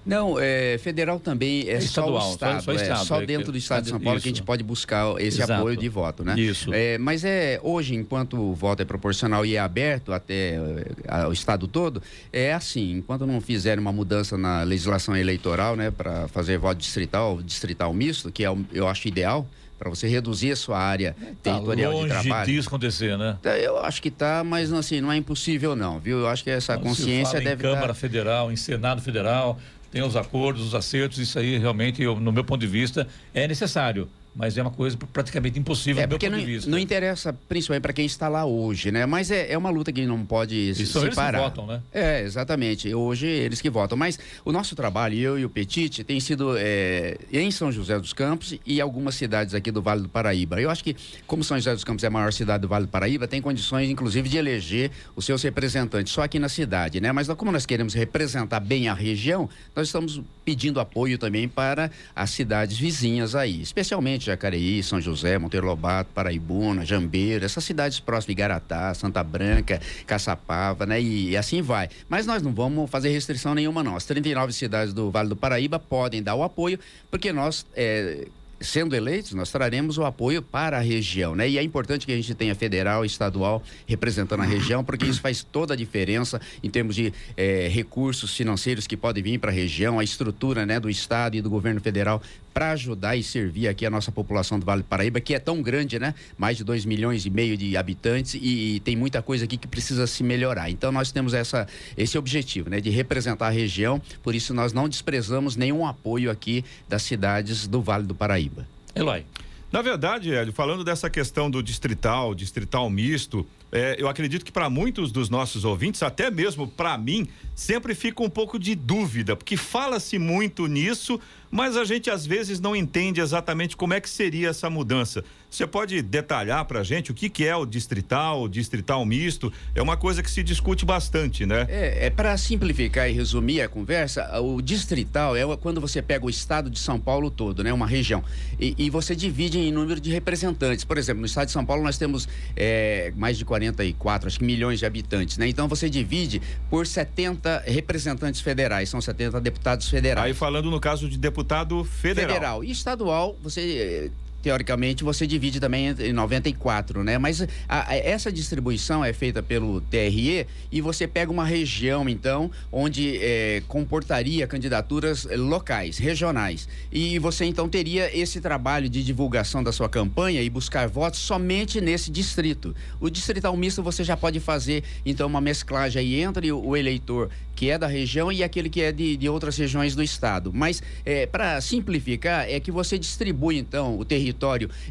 [0.05, 3.21] Não, é, federal também é, é estadual, só o estado, só, só, estado, é, só
[3.21, 4.23] dentro do estado de São Paulo isso.
[4.23, 5.53] que a gente pode buscar esse Exato.
[5.53, 6.39] apoio de voto, né?
[6.39, 6.71] Isso.
[6.73, 10.59] É, mas é hoje, enquanto o voto é proporcional e é aberto até
[11.07, 12.97] a, o estado todo, é assim.
[12.97, 18.31] Enquanto não fizerem uma mudança na legislação eleitoral, né, para fazer voto distrital, distrital misto,
[18.31, 22.09] que é, eu acho ideal para você reduzir a sua área tá territorial longe de
[22.09, 22.45] trabalho.
[22.45, 23.37] disso acontecer, né?
[23.41, 26.19] Tá, eu acho que tá, mas assim, não é impossível não, viu?
[26.19, 27.93] Eu acho que essa Quando consciência deve em Câmara tá...
[27.93, 29.59] Federal, em Senado Federal,
[29.95, 33.47] tem os acordos, os acertos, isso aí realmente, eu, no meu ponto de vista, é
[33.47, 36.69] necessário mas é uma coisa praticamente impossível é, do meu ponto não, de vista.
[36.69, 39.05] Não interessa, principalmente para quem está lá hoje, né?
[39.05, 41.03] Mas é, é uma luta que não pode e se são.
[41.03, 41.81] Eles que votam, né?
[41.93, 42.93] É, exatamente.
[42.93, 43.97] Hoje eles que votam.
[43.97, 48.11] Mas o nosso trabalho, eu e o Petit, tem sido é, em São José dos
[48.11, 50.59] Campos e algumas cidades aqui do Vale do Paraíba.
[50.59, 50.95] Eu acho que,
[51.25, 53.89] como São José dos Campos é a maior cidade do Vale do Paraíba, tem condições,
[53.89, 57.11] inclusive, de eleger os seus representantes só aqui na cidade, né?
[57.13, 62.29] Mas como nós queremos representar bem a região, nós estamos pedindo apoio também para as
[62.29, 68.93] cidades vizinhas aí, especialmente Jacareí, São José, Monteiro Lobato, Paraibuna, Jambeiro, essas cidades próximas, Igaratá,
[68.93, 71.01] Santa Branca, Caçapava, né?
[71.01, 71.89] E, e, assim vai.
[72.07, 73.95] Mas nós não vamos fazer restrição nenhuma, não.
[73.95, 76.79] As 39 cidades do Vale do Paraíba podem dar o apoio,
[77.09, 77.65] porque nós.
[77.75, 78.27] É,
[78.65, 81.47] sendo eleitos, nós traremos o apoio para a região, né?
[81.47, 85.43] E é importante que a gente tenha federal estadual representando a região, porque isso faz
[85.43, 89.99] toda a diferença em termos de eh, recursos financeiros que podem vir para a região,
[89.99, 92.21] a estrutura, né, do estado e do governo federal
[92.55, 95.61] para ajudar e servir aqui a nossa população do Vale do Paraíba, que é tão
[95.61, 96.15] grande, né?
[96.37, 99.67] Mais de 2 milhões e meio de habitantes e, e, tem muita coisa aqui que
[99.67, 100.69] precisa se melhorar.
[100.69, 102.79] Então nós temos essa, esse objetivo, né?
[102.79, 107.81] De representar a região, por isso nós não desprezamos nenhum apoio aqui das cidades do
[107.81, 108.54] Vale do Paraíba.
[108.95, 109.25] Eloy.
[109.71, 114.69] Na verdade, Hélio, falando dessa questão do distrital, distrital misto, é, eu acredito que para
[114.69, 119.57] muitos dos nossos ouvintes, até mesmo para mim, sempre fica um pouco de dúvida, porque
[119.57, 121.19] fala-se muito nisso,
[121.55, 125.23] mas a gente às vezes não entende exatamente como é que seria essa mudança.
[125.49, 129.53] Você pode detalhar para a gente o que, que é o distrital, o distrital misto?
[129.73, 131.65] É uma coisa que se discute bastante, né?
[131.69, 136.29] É, é para simplificar e resumir a conversa, o distrital é quando você pega o
[136.29, 137.71] estado de São Paulo todo, né?
[137.71, 138.21] Uma região,
[138.59, 140.83] e, e você divide em número de representantes.
[140.83, 144.43] Por exemplo, no estado de São Paulo nós temos é, mais de 44, acho que
[144.43, 145.47] milhões de habitantes, né?
[145.47, 150.25] Então você divide por 70 representantes federais, são 70 deputados federais.
[150.27, 152.33] Aí falando no caso de deputado federal.
[152.33, 152.63] Federal.
[152.63, 154.11] E estadual, você
[154.45, 157.17] teoricamente, você divide também em 94, né?
[157.17, 162.51] Mas a, a, essa distribuição é feita pelo TRE e você pega uma região, então,
[162.71, 166.69] onde é, comportaria candidaturas locais, regionais.
[166.91, 171.81] E você, então, teria esse trabalho de divulgação da sua campanha e buscar votos somente
[171.81, 172.75] nesse distrito.
[172.99, 177.69] O distrital misto você já pode fazer, então, uma mesclagem aí entre o eleitor que
[177.69, 180.51] é da região e aquele que é de, de outras regiões do estado.
[180.53, 184.34] Mas, é, para simplificar, é que você distribui, então, o território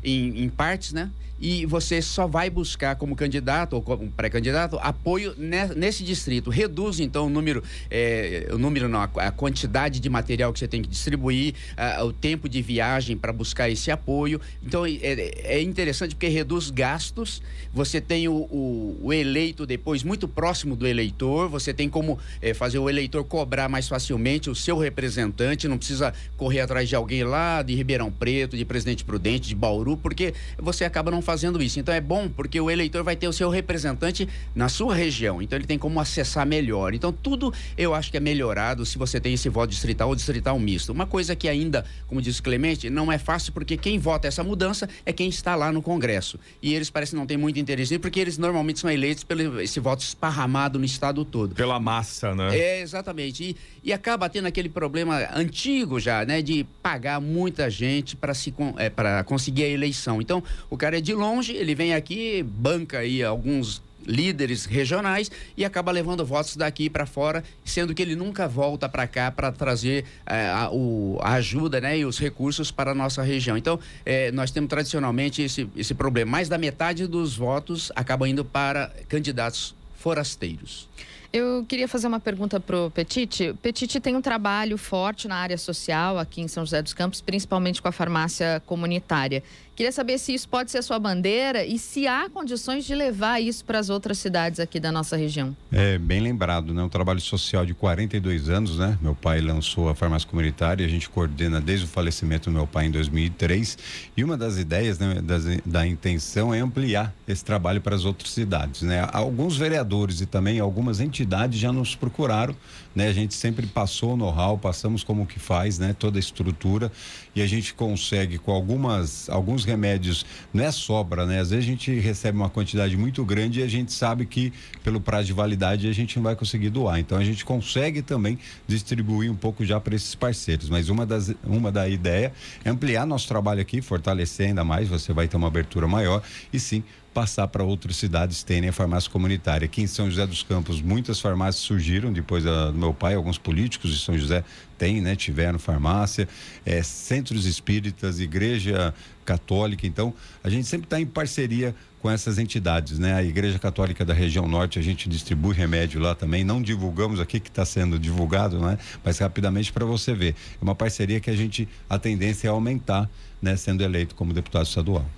[0.02, 1.10] em, em partes, né?
[1.40, 5.34] E você só vai buscar como candidato ou como pré-candidato apoio
[5.76, 6.50] nesse distrito.
[6.50, 10.82] Reduz então o número, é, o número não, a quantidade de material que você tem
[10.82, 14.40] que distribuir, a, o tempo de viagem para buscar esse apoio.
[14.62, 17.42] Então é, é, interessante porque reduz gastos.
[17.72, 21.48] Você tem o, o, o, eleito depois muito próximo do eleitor.
[21.48, 25.66] Você tem como é, fazer o eleitor cobrar mais facilmente o seu representante.
[25.66, 29.96] Não precisa correr atrás de alguém lá de Ribeirão Preto, de Presidente Prudente, de Bauru,
[29.96, 31.80] porque você acaba não fazendo isso.
[31.80, 35.42] Então é bom porque o eleitor vai ter o seu representante na sua região.
[35.42, 36.94] Então ele tem como acessar melhor.
[36.94, 40.58] Então tudo eu acho que é melhorado se você tem esse voto distrital ou distrital
[40.58, 40.92] misto.
[40.92, 44.44] Uma coisa que ainda, como disse o Clemente, não é fácil porque quem vota essa
[44.44, 46.38] mudança é quem está lá no Congresso.
[46.62, 50.00] E eles parecem não ter muito interesse porque eles normalmente são eleitos pelo esse voto
[50.02, 51.54] esparramado no estado todo.
[51.54, 52.56] Pela massa, né?
[52.56, 53.42] É, exatamente.
[53.42, 58.52] E, e acaba tendo aquele problema antigo já, né, de pagar muita gente para se
[58.76, 60.20] é, para conseguir a eleição.
[60.20, 65.64] Então, o cara é de longe, ele vem aqui, banca aí alguns líderes regionais e
[65.64, 70.04] acaba levando votos daqui para fora, sendo que ele nunca volta para cá para trazer
[70.26, 73.56] é, a, o, a, ajuda né, e os recursos para a nossa região.
[73.56, 76.30] Então, é, nós temos tradicionalmente esse, esse problema.
[76.30, 80.88] Mais da metade dos votos acaba indo para candidatos forasteiros.
[81.32, 83.52] Eu queria fazer uma pergunta para o Petite.
[83.60, 87.82] Petite tem um trabalho forte na área social aqui em São José dos Campos, principalmente
[87.82, 89.42] com a farmácia comunitária.
[89.76, 93.64] Queria saber se isso pode ser sua bandeira e se há condições de levar isso
[93.64, 95.56] para as outras cidades aqui da nossa região.
[95.72, 96.80] É bem lembrado, né?
[96.80, 98.96] Um trabalho social de 42 anos, né?
[99.02, 102.86] Meu pai lançou a farmácia comunitária, a gente coordena desde o falecimento do meu pai
[102.86, 103.76] em 2003
[104.16, 108.30] e uma das ideias né, das, da intenção é ampliar esse trabalho para as outras
[108.30, 109.08] cidades, né?
[109.12, 112.54] Alguns vereadores e também algumas entidades já nos procuraram,
[112.94, 113.08] né?
[113.08, 115.94] A gente sempre passou o know-how, passamos como que faz, né?
[115.98, 116.90] Toda a estrutura
[117.34, 121.40] e a gente consegue com algumas alguns remédios, não é sobra, né?
[121.40, 124.52] Às vezes a gente recebe uma quantidade muito grande e a gente sabe que
[124.82, 126.98] pelo prazo de validade a gente não vai conseguir doar.
[126.98, 130.68] Então a gente consegue também distribuir um pouco já para esses parceiros.
[130.68, 132.32] Mas uma das uma da ideia
[132.64, 136.60] é ampliar nosso trabalho aqui, fortalecer ainda mais, você vai ter uma abertura maior e
[136.60, 136.82] sim
[137.14, 139.64] passar para outras cidades terem a farmácia comunitária.
[139.64, 143.92] Aqui em São José dos Campos, muitas farmácias surgiram depois do meu pai, alguns políticos
[143.92, 144.42] de São José
[144.76, 146.28] têm, né, tiveram farmácia,
[146.66, 148.92] é, centros espíritas, igreja
[149.24, 149.86] católica.
[149.86, 153.14] Então, a gente sempre está em parceria com essas entidades, né?
[153.14, 156.44] A Igreja Católica da região norte, a gente distribui remédio lá também.
[156.44, 158.76] Não divulgamos aqui que está sendo divulgado, né?
[159.02, 160.34] Mas rapidamente para você ver.
[160.60, 163.08] É uma parceria que a gente, a tendência é aumentar,
[163.40, 163.56] né?
[163.56, 165.08] Sendo eleito como deputado estadual.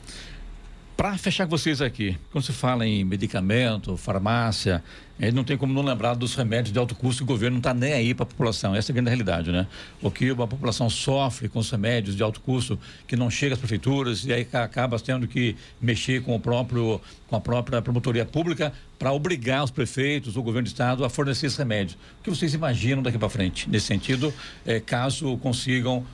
[0.96, 4.82] Para fechar com vocês aqui, quando se fala em medicamento, farmácia,
[5.20, 7.60] é, não tem como não lembrar dos remédios de alto custo que o governo não
[7.60, 8.74] está nem aí para a população.
[8.74, 9.66] Essa é a grande realidade, né?
[10.00, 13.58] O que a população sofre com os remédios de alto custo que não chega às
[13.58, 18.72] prefeituras e aí acaba tendo que mexer com o próprio com a própria promotoria pública
[18.98, 21.98] para obrigar os prefeitos, o governo do estado a fornecer esses remédios.
[22.20, 24.32] O que vocês imaginam daqui para frente nesse sentido,
[24.64, 26.06] é, caso consigam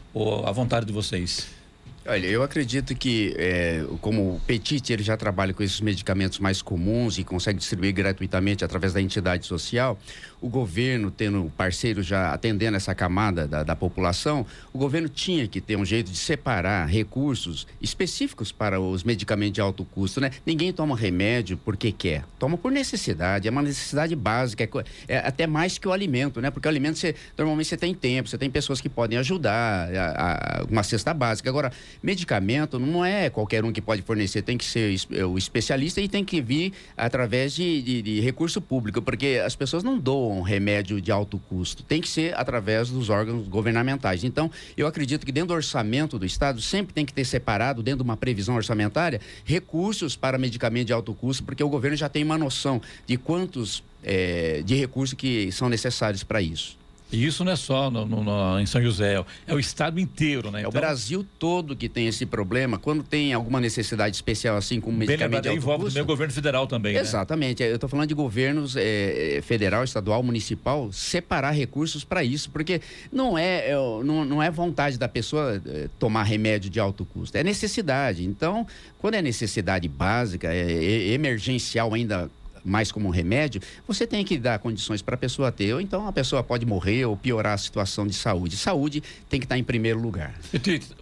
[0.45, 1.62] a vontade de vocês?
[2.05, 6.61] Olha, eu acredito que, é, como o Petit ele já trabalha com esses medicamentos mais
[6.61, 9.97] comuns e consegue distribuir gratuitamente através da entidade social,
[10.42, 15.61] o governo, tendo parceiros já atendendo essa camada da, da, população, o governo tinha que
[15.61, 20.33] ter um jeito de separar recursos específicos para os medicamentos de alto custo, né?
[20.44, 24.68] Ninguém toma remédio porque quer, toma por necessidade, é uma necessidade básica, é,
[25.07, 26.50] é até mais que o alimento, né?
[26.50, 30.61] Porque o alimento, você, normalmente você tem tempo, você tem pessoas que podem ajudar, a,
[30.61, 31.48] a, uma cesta básica.
[31.48, 31.70] Agora,
[32.02, 36.09] medicamento não é qualquer um que pode fornecer, tem que ser é, o especialista e
[36.09, 40.42] tem que vir através de, de, de recurso público, porque as pessoas não doam um
[40.42, 41.83] remédio de alto custo.
[41.83, 44.25] Tem que ser através dos órgãos governamentais.
[44.25, 47.99] Então, eu acredito que dentro do orçamento do Estado sempre tem que ter separado, dentro
[47.99, 52.25] de uma previsão orçamentária, recursos para medicamento de alto custo, porque o governo já tem
[52.25, 56.82] uma noção de quantos é, de recursos que são necessários para isso.
[57.12, 60.51] E isso não é só no, no, no, em São José, é o estado inteiro,
[60.51, 60.61] né?
[60.61, 60.62] Então...
[60.62, 62.79] É o então Brasil todo que tem esse problema.
[62.79, 66.94] Quando tem alguma necessidade especial, assim como medicamento Bem, envolve também o governo federal também,
[66.94, 67.01] né?
[67.01, 67.62] Exatamente.
[67.62, 67.70] Né?
[67.70, 72.81] Eu estou falando de governos é, federal, estadual, municipal, separar recursos para isso, porque
[73.12, 77.37] não é, é, não, não é vontade da pessoa é, tomar remédio de alto custo,
[77.37, 78.25] é necessidade.
[78.25, 78.66] Então,
[78.98, 82.31] quando é necessidade básica, é, emergencial ainda
[82.64, 85.75] mais como um remédio, você tem que dar condições para a pessoa ter.
[85.75, 88.57] Ou então a pessoa pode morrer ou piorar a situação de saúde.
[88.57, 90.35] Saúde tem que estar em primeiro lugar.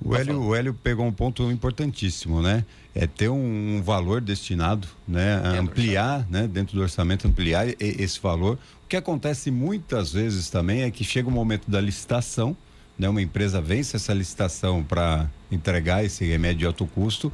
[0.02, 2.64] O Hélio, o Hélio pegou um ponto importantíssimo, né?
[2.94, 5.40] É ter um valor destinado, né?
[5.44, 6.48] A ampliar, né?
[6.48, 8.58] Dentro do orçamento, ampliar esse valor.
[8.84, 12.56] O que acontece muitas vezes também é que chega o momento da licitação,
[12.98, 13.08] né?
[13.08, 17.32] Uma empresa vence essa licitação para entregar esse remédio de alto custo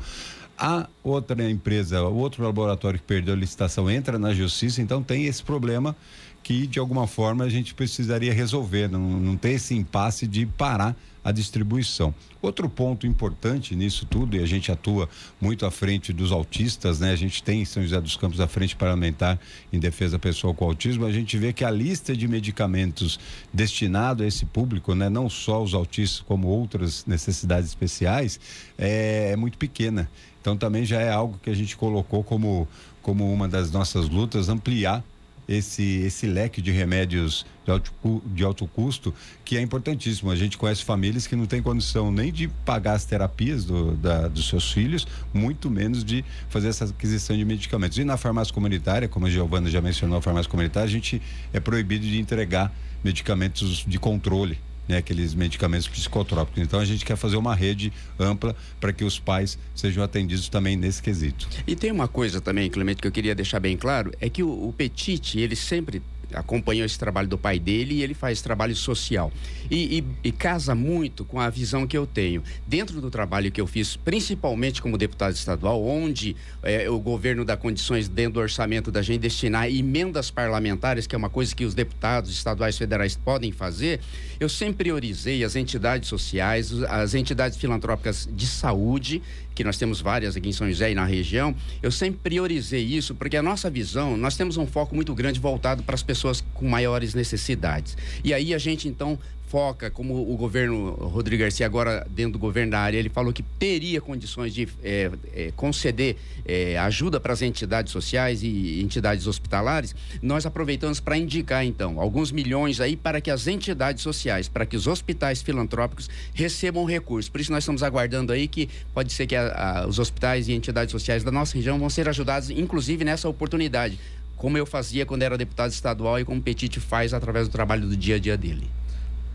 [0.58, 5.26] a outra empresa, o outro laboratório que perdeu a licitação entra na justiça, então tem
[5.26, 5.96] esse problema
[6.42, 10.96] que de alguma forma a gente precisaria resolver, não, não ter esse impasse de parar
[11.24, 12.14] a distribuição.
[12.40, 15.08] Outro ponto importante nisso tudo, e a gente atua
[15.40, 17.10] muito à frente dos autistas, né?
[17.10, 19.40] A gente tem em São José dos Campos a frente parlamentar
[19.72, 23.18] em defesa pessoal com autismo, a gente vê que a lista de medicamentos
[23.52, 25.08] destinado a esse público, né?
[25.08, 28.38] Não só os autistas, como outras necessidades especiais,
[28.78, 30.08] é, é muito pequena.
[30.46, 32.68] Então também já é algo que a gente colocou como,
[33.02, 35.02] como uma das nossas lutas, ampliar
[35.48, 39.12] esse, esse leque de remédios de alto, de alto custo,
[39.44, 40.30] que é importantíssimo.
[40.30, 44.28] A gente conhece famílias que não têm condição nem de pagar as terapias do, da,
[44.28, 45.04] dos seus filhos,
[45.34, 47.98] muito menos de fazer essa aquisição de medicamentos.
[47.98, 51.20] E na farmácia comunitária, como a Giovana já mencionou, a farmácia comunitária, a gente
[51.52, 56.62] é proibido de entregar medicamentos de controle né, aqueles medicamentos psicotrópicos.
[56.62, 60.76] Então a gente quer fazer uma rede ampla para que os pais sejam atendidos também
[60.76, 61.48] nesse quesito.
[61.66, 64.68] E tem uma coisa também, Clemente, que eu queria deixar bem claro, é que o,
[64.68, 69.32] o Petit, ele sempre acompanhou esse trabalho do pai dele e ele faz trabalho social.
[69.70, 72.42] E, e, e, casa muito com a visão que eu tenho.
[72.66, 77.56] Dentro do trabalho que eu fiz, principalmente como deputado estadual, onde é, o governo dá
[77.56, 81.74] condições dentro do orçamento da gente destinar emendas parlamentares, que é uma coisa que os
[81.74, 84.00] deputados estaduais federais podem fazer,
[84.38, 89.22] eu sempre priorizei as entidades sociais, as entidades filantrópicas de saúde
[89.54, 93.14] que nós temos várias aqui em São José e na região, eu sempre priorizei isso
[93.14, 96.68] porque a nossa visão, nós temos um foco muito grande voltado para as pessoas com
[96.68, 97.96] maiores necessidades.
[98.22, 102.72] E aí a gente então foca, como o governo Rodrigo Garcia, agora dentro do governo
[102.72, 107.42] da área, ele falou que teria condições de é, é, conceder é, ajuda para as
[107.42, 113.30] entidades sociais e entidades hospitalares, nós aproveitamos para indicar, então, alguns milhões aí para que
[113.30, 117.28] as entidades sociais, para que os hospitais filantrópicos recebam recursos.
[117.28, 120.52] Por isso nós estamos aguardando aí que pode ser que a, a, os hospitais e
[120.52, 123.98] entidades sociais da nossa região vão ser ajudados, inclusive nessa oportunidade,
[124.36, 127.86] como eu fazia quando era deputado estadual e como o Petit faz através do trabalho
[127.86, 128.68] do dia a dia dele.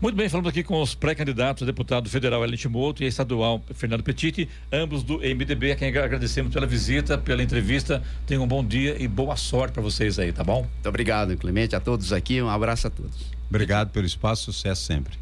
[0.02, 4.48] Muito bem, falamos aqui com os pré-candidatos deputado federal Ellen Timoto e estadual Fernando Petit,
[4.72, 8.02] ambos do MDB, a quem agradecemos pela visita, pela entrevista.
[8.26, 10.62] Tenham um bom dia e boa sorte para vocês aí, tá bom?
[10.62, 12.42] Muito obrigado, Clemente, a todos aqui.
[12.42, 13.30] Um abraço a todos.
[13.48, 15.21] Obrigado pelo espaço, sucesso sempre.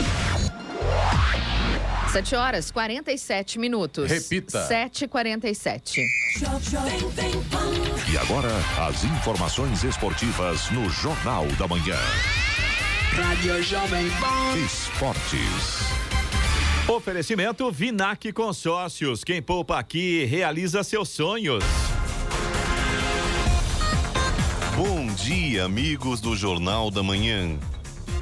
[2.11, 4.11] 7 horas 47 minutos.
[4.11, 4.67] Repita.
[4.67, 6.03] 7h47.
[8.11, 8.49] E agora,
[8.87, 11.97] as informações esportivas no Jornal da Manhã.
[13.13, 14.57] Rádio Jovem Pan.
[14.57, 16.01] Esportes.
[16.89, 19.23] Oferecimento Vinac Consórcios.
[19.23, 21.63] Quem poupa aqui realiza seus sonhos.
[24.75, 27.57] Bom dia, amigos do Jornal da Manhã.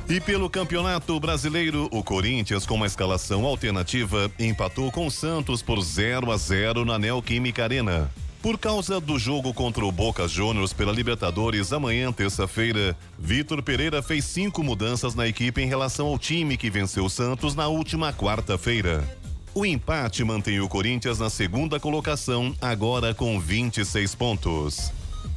[0.10, 5.80] E pelo Campeonato Brasileiro, o Corinthians, com uma escalação alternativa, empatou com o Santos por
[5.80, 8.10] 0 a 0 na Neoquímica Arena.
[8.42, 14.26] Por causa do jogo contra o Boca Juniors pela Libertadores amanhã, terça-feira, Vitor Pereira fez
[14.26, 19.08] cinco mudanças na equipe em relação ao time que venceu o Santos na última quarta-feira.
[19.54, 24.92] O empate mantém o Corinthians na segunda colocação, agora com 26 pontos.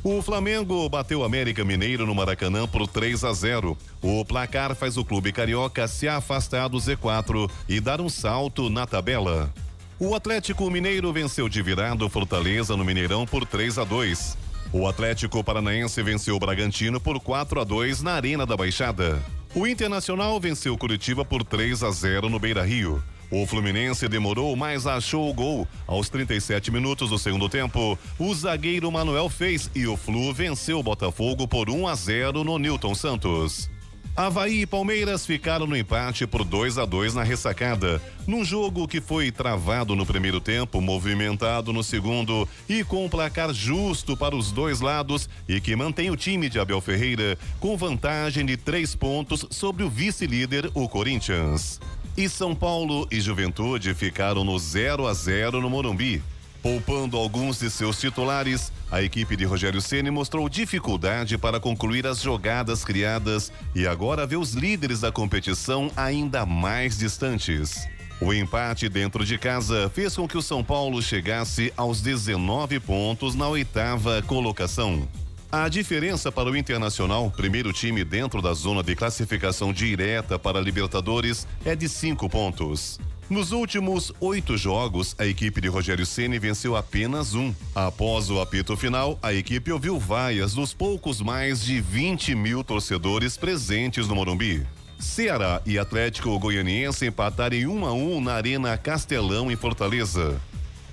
[0.05, 3.78] O Flamengo bateu o América Mineiro no Maracanã por 3 a 0.
[4.03, 8.87] O placar faz o clube carioca se afastar do Z4 e dar um salto na
[8.87, 9.53] tabela.
[10.01, 14.37] O Atlético Mineiro venceu de virada o Fortaleza no Mineirão por 3 a 2.
[14.72, 19.22] O Atlético Paranaense venceu o Bragantino por 4 a 2 na Arena da Baixada.
[19.55, 23.01] O Internacional venceu Curitiba por 3 a 0 no Beira-Rio.
[23.33, 25.66] O Fluminense demorou, mas achou o gol.
[25.87, 30.83] Aos 37 minutos do segundo tempo, o zagueiro Manuel fez e o Flu venceu o
[30.83, 33.70] Botafogo por 1 a 0 no Newton Santos.
[34.14, 39.01] Havaí e Palmeiras ficaram no empate por 2 a 2 na ressacada, num jogo que
[39.01, 44.53] foi travado no primeiro tempo, movimentado no segundo e com um placar justo para os
[44.53, 49.47] dois lados e que mantém o time de Abel Ferreira com vantagem de três pontos
[49.49, 51.80] sobre o vice-líder, o Corinthians.
[52.17, 56.23] E São Paulo e Juventude ficaram no 0 a 0 no Morumbi.
[56.63, 62.21] Poupando alguns de seus titulares, a equipe de Rogério Ceni mostrou dificuldade para concluir as
[62.21, 67.89] jogadas criadas e agora vê os líderes da competição ainda mais distantes.
[68.21, 73.35] O empate dentro de casa fez com que o São Paulo chegasse aos 19 pontos
[73.35, 75.09] na oitava colocação.
[75.55, 81.46] A diferença para o Internacional, primeiro time dentro da zona de classificação direta para Libertadores,
[81.62, 82.98] é de cinco pontos.
[83.28, 87.55] Nos últimos oito jogos, a equipe de Rogério Ceni venceu apenas um.
[87.74, 93.36] Após o apito final, a equipe ouviu vaias dos poucos mais de 20 mil torcedores
[93.36, 94.66] presentes no Morumbi.
[94.98, 100.40] Ceará e Atlético Goianiense empataram em 1 a 1 na Arena Castelão em Fortaleza.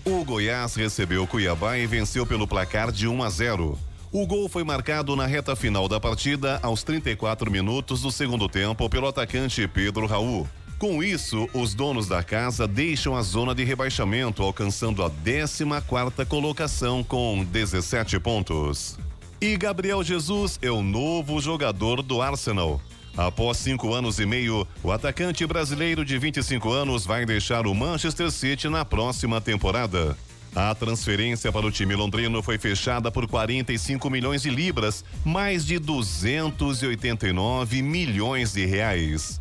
[0.03, 3.88] O Goiás recebeu Cuiabá e venceu pelo placar de 1 a 0.
[4.11, 8.89] O gol foi marcado na reta final da partida, aos 34 minutos do segundo tempo,
[8.89, 10.47] pelo atacante Pedro Raul.
[10.79, 16.25] Com isso, os donos da casa deixam a zona de rebaixamento, alcançando a 14 quarta
[16.25, 18.97] colocação com 17 pontos.
[19.39, 22.81] E Gabriel Jesus é o novo jogador do Arsenal.
[23.15, 28.31] Após cinco anos e meio, o atacante brasileiro de 25 anos vai deixar o Manchester
[28.31, 30.17] City na próxima temporada.
[30.55, 35.77] A transferência para o time londrino foi fechada por 45 milhões de libras, mais de
[35.77, 39.39] 289 milhões de reais.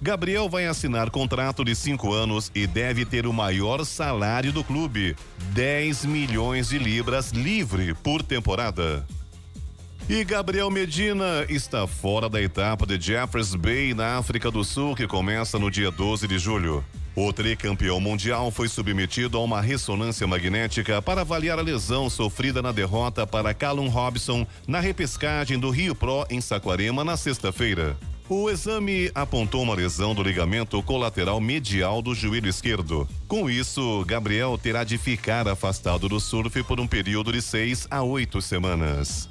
[0.00, 5.16] Gabriel vai assinar contrato de cinco anos e deve ter o maior salário do clube,
[5.52, 9.04] 10 milhões de libras livre por temporada.
[10.08, 15.06] E Gabriel Medina está fora da etapa de Jeffers Bay na África do Sul, que
[15.06, 16.82] começa no dia 12 de julho.
[17.20, 22.70] O tricampeão mundial foi submetido a uma ressonância magnética para avaliar a lesão sofrida na
[22.70, 27.96] derrota para Callum Robson na repescagem do Rio Pro em Saquarema na sexta-feira.
[28.28, 33.08] O exame apontou uma lesão do ligamento colateral medial do joelho esquerdo.
[33.26, 38.00] Com isso, Gabriel terá de ficar afastado do surf por um período de seis a
[38.00, 39.28] oito semanas.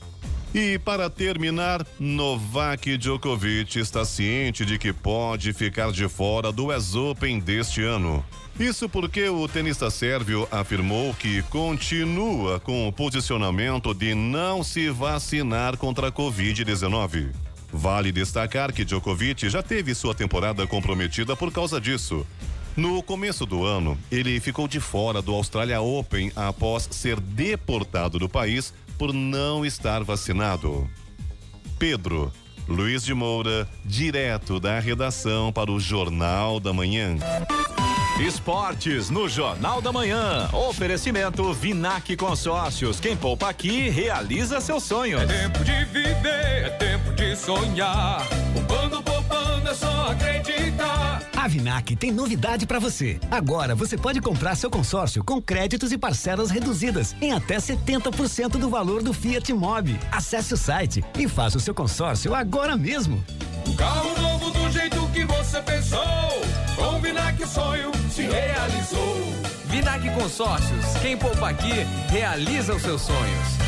[0.53, 6.95] E para terminar, Novak Djokovic está ciente de que pode ficar de fora do US
[6.95, 8.25] Open deste ano.
[8.59, 15.77] Isso porque o tenista sérvio afirmou que continua com o posicionamento de não se vacinar
[15.77, 17.31] contra a Covid-19.
[17.71, 22.25] Vale destacar que Djokovic já teve sua temporada comprometida por causa disso.
[22.77, 28.29] No começo do ano, ele ficou de fora do Australia Open após ser deportado do
[28.29, 30.87] país por não estar vacinado.
[31.79, 32.31] Pedro,
[32.67, 37.17] Luiz de Moura, direto da redação para o Jornal da Manhã.
[38.19, 40.47] Esportes no Jornal da Manhã.
[40.53, 42.99] Oferecimento Vinac Consórcios.
[42.99, 45.21] Quem poupa aqui realiza seus sonhos.
[45.23, 48.23] É tempo de viver, é tempo de sonhar.
[48.53, 49.01] Poupando,
[49.67, 51.21] poupando, só acreditar.
[51.35, 53.19] A Vinac tem novidade para você.
[53.29, 58.69] Agora você pode comprar seu consórcio com créditos e parcelas reduzidas em até 70% do
[58.69, 59.99] valor do Fiat Mobi.
[60.11, 63.23] Acesse o site e faça o seu consórcio agora mesmo.
[63.77, 65.99] Carro novo do jeito que você pensou.
[66.75, 69.17] Com Vinac o sonho se realizou.
[69.65, 70.85] Vinac Consórcios.
[71.01, 73.66] Quem poupa aqui realiza os seus sonhos.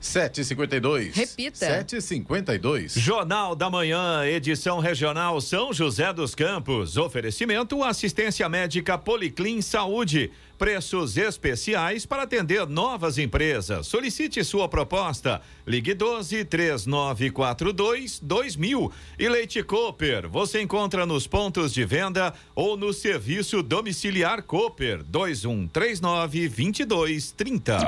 [0.00, 1.14] 752.
[1.14, 1.58] Repita.
[1.58, 2.94] 752.
[2.94, 6.96] Jornal da Manhã, edição regional São José dos Campos.
[6.96, 10.30] Oferecimento assistência médica Policlin Saúde.
[10.58, 13.86] Preços especiais para atender novas empresas.
[13.86, 15.40] Solicite sua proposta.
[15.64, 18.92] Ligue 12 3942 2000.
[19.18, 20.28] E Leite Cooper.
[20.28, 27.78] Você encontra nos pontos de venda ou no serviço domiciliar Cooper 2139 2230.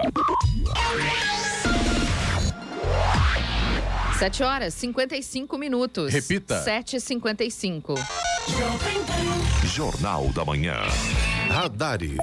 [4.21, 6.13] 7 horas 55 minutos.
[6.13, 6.63] Repita.
[6.63, 7.99] 7h55.
[9.65, 10.77] Jornal da Manhã.
[11.49, 12.21] Radares.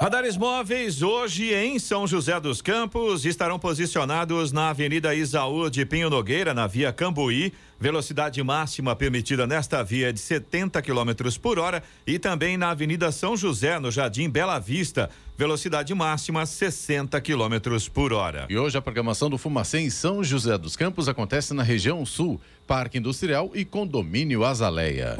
[0.00, 6.10] Radares móveis hoje em São José dos Campos estarão posicionados na Avenida Isaú de Pinho
[6.10, 7.52] Nogueira, na via Cambuí.
[7.78, 13.12] Velocidade máxima permitida nesta via é de 70 km por hora e também na Avenida
[13.12, 15.08] São José, no Jardim Bela Vista.
[15.38, 18.46] Velocidade máxima 60 km por hora.
[18.50, 22.40] E hoje a programação do Fumacê em São José dos Campos acontece na região sul,
[22.66, 25.16] Parque Industrial e Condomínio Azaleia.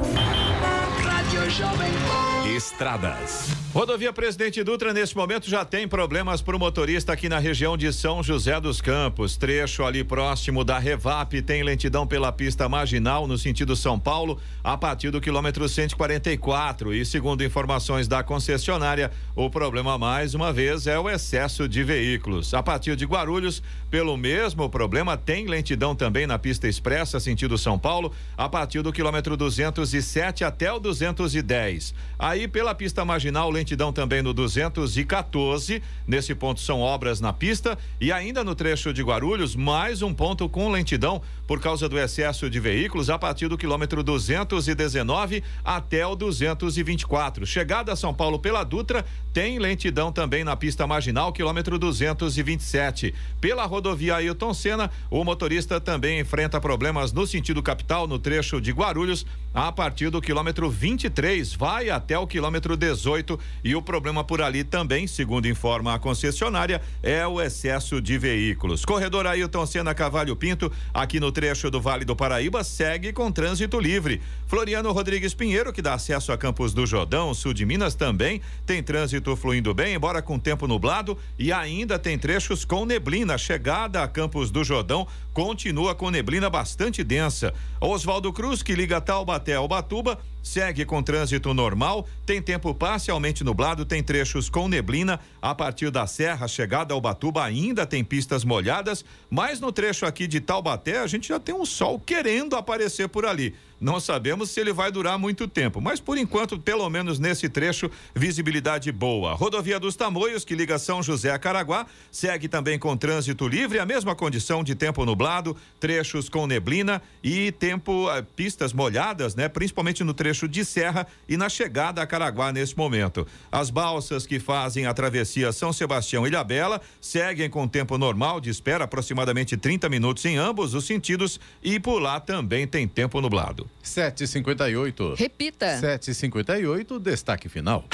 [1.01, 2.34] Rádio Jovem Pan.
[2.45, 3.49] Estradas.
[3.73, 7.91] Rodovia Presidente Dutra, nesse momento, já tem problemas para o motorista aqui na região de
[7.91, 9.35] São José dos Campos.
[9.35, 14.77] Trecho ali próximo da Revap tem lentidão pela pista marginal no sentido São Paulo, a
[14.77, 16.93] partir do quilômetro 144.
[16.93, 22.53] E segundo informações da concessionária, o problema mais uma vez é o excesso de veículos.
[22.53, 27.77] A partir de Guarulhos, pelo mesmo problema, tem lentidão também na pista expressa sentido São
[27.77, 31.93] Paulo, a partir do quilômetro 207 até o 210.
[32.35, 35.81] Aí pela pista marginal, lentidão também no 214.
[36.05, 40.49] Nesse ponto são obras na pista e ainda no trecho de Guarulhos, mais um ponto
[40.49, 46.15] com lentidão por causa do excesso de veículos a partir do quilômetro 219 até o
[46.15, 47.45] 224.
[47.45, 53.13] Chegada a São Paulo pela Dutra, tem lentidão também na pista marginal, quilômetro 227.
[53.39, 58.71] Pela rodovia Ailton Senna, o motorista também enfrenta problemas no sentido capital no trecho de
[58.71, 64.41] Guarulhos, a partir do quilômetro 23, vai até o quilômetro 18 e o problema por
[64.41, 68.83] ali também, segundo informa a concessionária, é o excesso de veículos.
[68.83, 73.77] Corredor Ailton Senna Cavalho Pinto, aqui no trecho do Vale do Paraíba, segue com trânsito
[73.77, 74.21] livre.
[74.47, 78.81] Floriano Rodrigues Pinheiro, que dá acesso a Campos do Jordão, sul de Minas, também tem
[78.81, 83.37] trânsito fluindo bem, embora com tempo nublado, e ainda tem trechos com neblina.
[83.37, 85.05] Chegada a Campos do Jordão
[85.35, 87.53] continua com neblina bastante densa.
[87.81, 93.85] Oswaldo Cruz, que liga Taubaté ao Batuba, segue com trânsito normal, tem tempo parcialmente nublado,
[93.85, 95.19] tem trechos com neblina.
[95.41, 100.25] A partir da Serra, chegada ao Batuba, ainda tem pistas molhadas, mas no trecho aqui
[100.25, 103.53] de Taubaté, a gente já tem um sol querendo aparecer por ali.
[103.79, 107.89] Não sabemos se ele vai durar muito tempo, mas por enquanto, pelo menos nesse trecho,
[108.15, 109.33] visibilidade boa.
[109.33, 113.85] Rodovia dos Tamoios, que liga São José a Caraguá, segue também com trânsito livre, a
[113.85, 119.49] mesma condição de tempo nublado, trechos com neblina e tempo, eh, pistas molhadas, né?
[119.49, 123.27] Principalmente no trecho de Serra e na chegada a Caraguá nesse momento.
[123.51, 128.49] As balsas que fazem a travessia São Sebastião e Ilhabela seguem com tempo normal de
[128.49, 133.64] espera, aproximadamente 30 minutos em ambos os sentidos, e por lá também tem tempo nublado.
[133.81, 135.15] 758.
[135.15, 135.77] Repita.
[135.77, 137.85] 758, destaque final.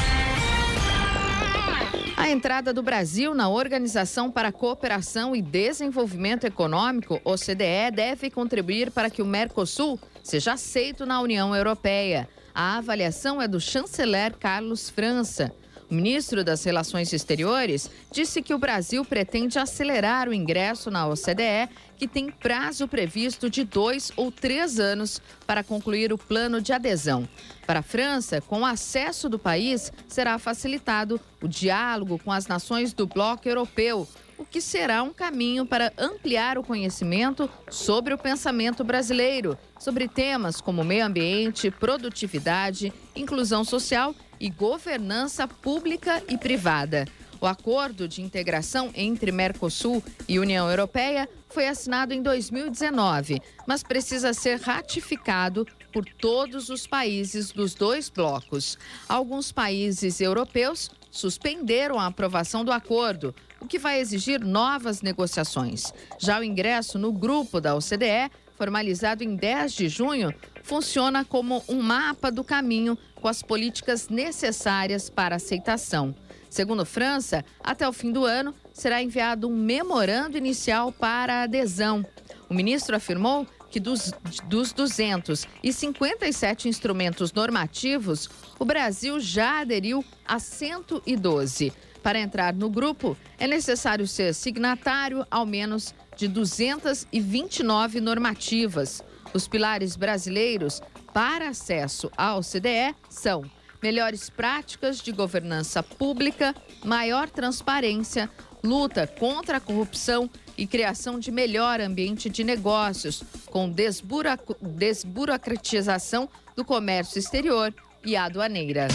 [2.17, 8.91] A entrada do Brasil na Organização para a Cooperação e Desenvolvimento Econômico, OCDE, deve contribuir
[8.91, 12.29] para que o Mercosul seja aceito na União Europeia.
[12.53, 15.51] A avaliação é do chanceler Carlos França.
[15.91, 21.67] O ministro das Relações Exteriores disse que o Brasil pretende acelerar o ingresso na OCDE,
[21.97, 27.27] que tem prazo previsto de dois ou três anos para concluir o plano de adesão.
[27.67, 32.93] Para a França, com o acesso do país, será facilitado o diálogo com as nações
[32.93, 38.81] do bloco europeu, o que será um caminho para ampliar o conhecimento sobre o pensamento
[38.81, 47.07] brasileiro, sobre temas como meio ambiente, produtividade, inclusão social e governança pública e privada.
[47.39, 54.33] O acordo de integração entre Mercosul e União Europeia foi assinado em 2019, mas precisa
[54.33, 58.77] ser ratificado por todos os países dos dois blocos.
[59.07, 65.93] Alguns países europeus suspenderam a aprovação do acordo, o que vai exigir novas negociações.
[66.17, 70.33] Já o ingresso no grupo da OCDE, formalizado em 10 de junho,
[70.63, 76.15] funciona como um mapa do caminho com as políticas necessárias para aceitação.
[76.49, 82.05] Segundo França, até o fim do ano será enviado um memorando inicial para adesão.
[82.49, 84.11] O ministro afirmou que dos,
[84.47, 91.71] dos 257 instrumentos normativos, o Brasil já aderiu a 112.
[92.03, 99.01] Para entrar no grupo, é necessário ser signatário ao menos de 229 normativas.
[99.33, 100.81] Os pilares brasileiros
[101.13, 103.49] para acesso à OCDE são
[103.81, 106.53] melhores práticas de governança pública,
[106.83, 108.29] maior transparência,
[108.63, 117.17] luta contra a corrupção e criação de melhor ambiente de negócios, com desburocratização do comércio
[117.17, 117.73] exterior
[118.05, 118.87] e aduaneira.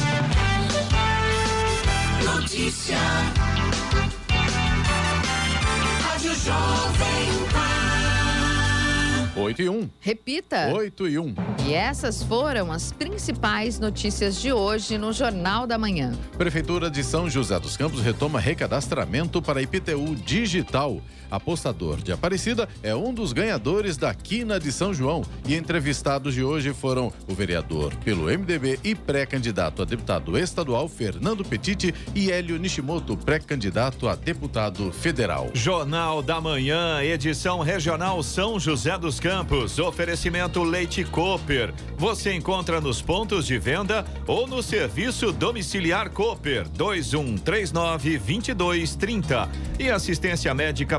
[2.25, 2.97] Notícia.
[6.03, 7.16] Rádio Jovem.
[9.37, 9.91] 8 e 1.
[10.01, 10.73] Repita.
[10.73, 11.35] 8 e 1.
[11.67, 16.13] E essas foram as principais notícias de hoje no Jornal da Manhã.
[16.39, 21.03] Prefeitura de São José dos Campos retoma recadastramento para IPTU digital.
[21.31, 25.23] Apostador de Aparecida é um dos ganhadores da Quina de São João.
[25.47, 31.45] E entrevistados de hoje foram o vereador pelo MDB e pré-candidato a deputado estadual Fernando
[31.45, 35.51] Petiti e Hélio Nishimoto, pré-candidato a deputado federal.
[35.55, 39.79] Jornal da Manhã, edição regional São José dos Campos.
[39.79, 41.73] Oferecimento Leite Cooper.
[41.97, 49.49] Você encontra nos pontos de venda ou no serviço domiciliar Cooper 2139 2230.
[49.79, 50.99] E assistência médica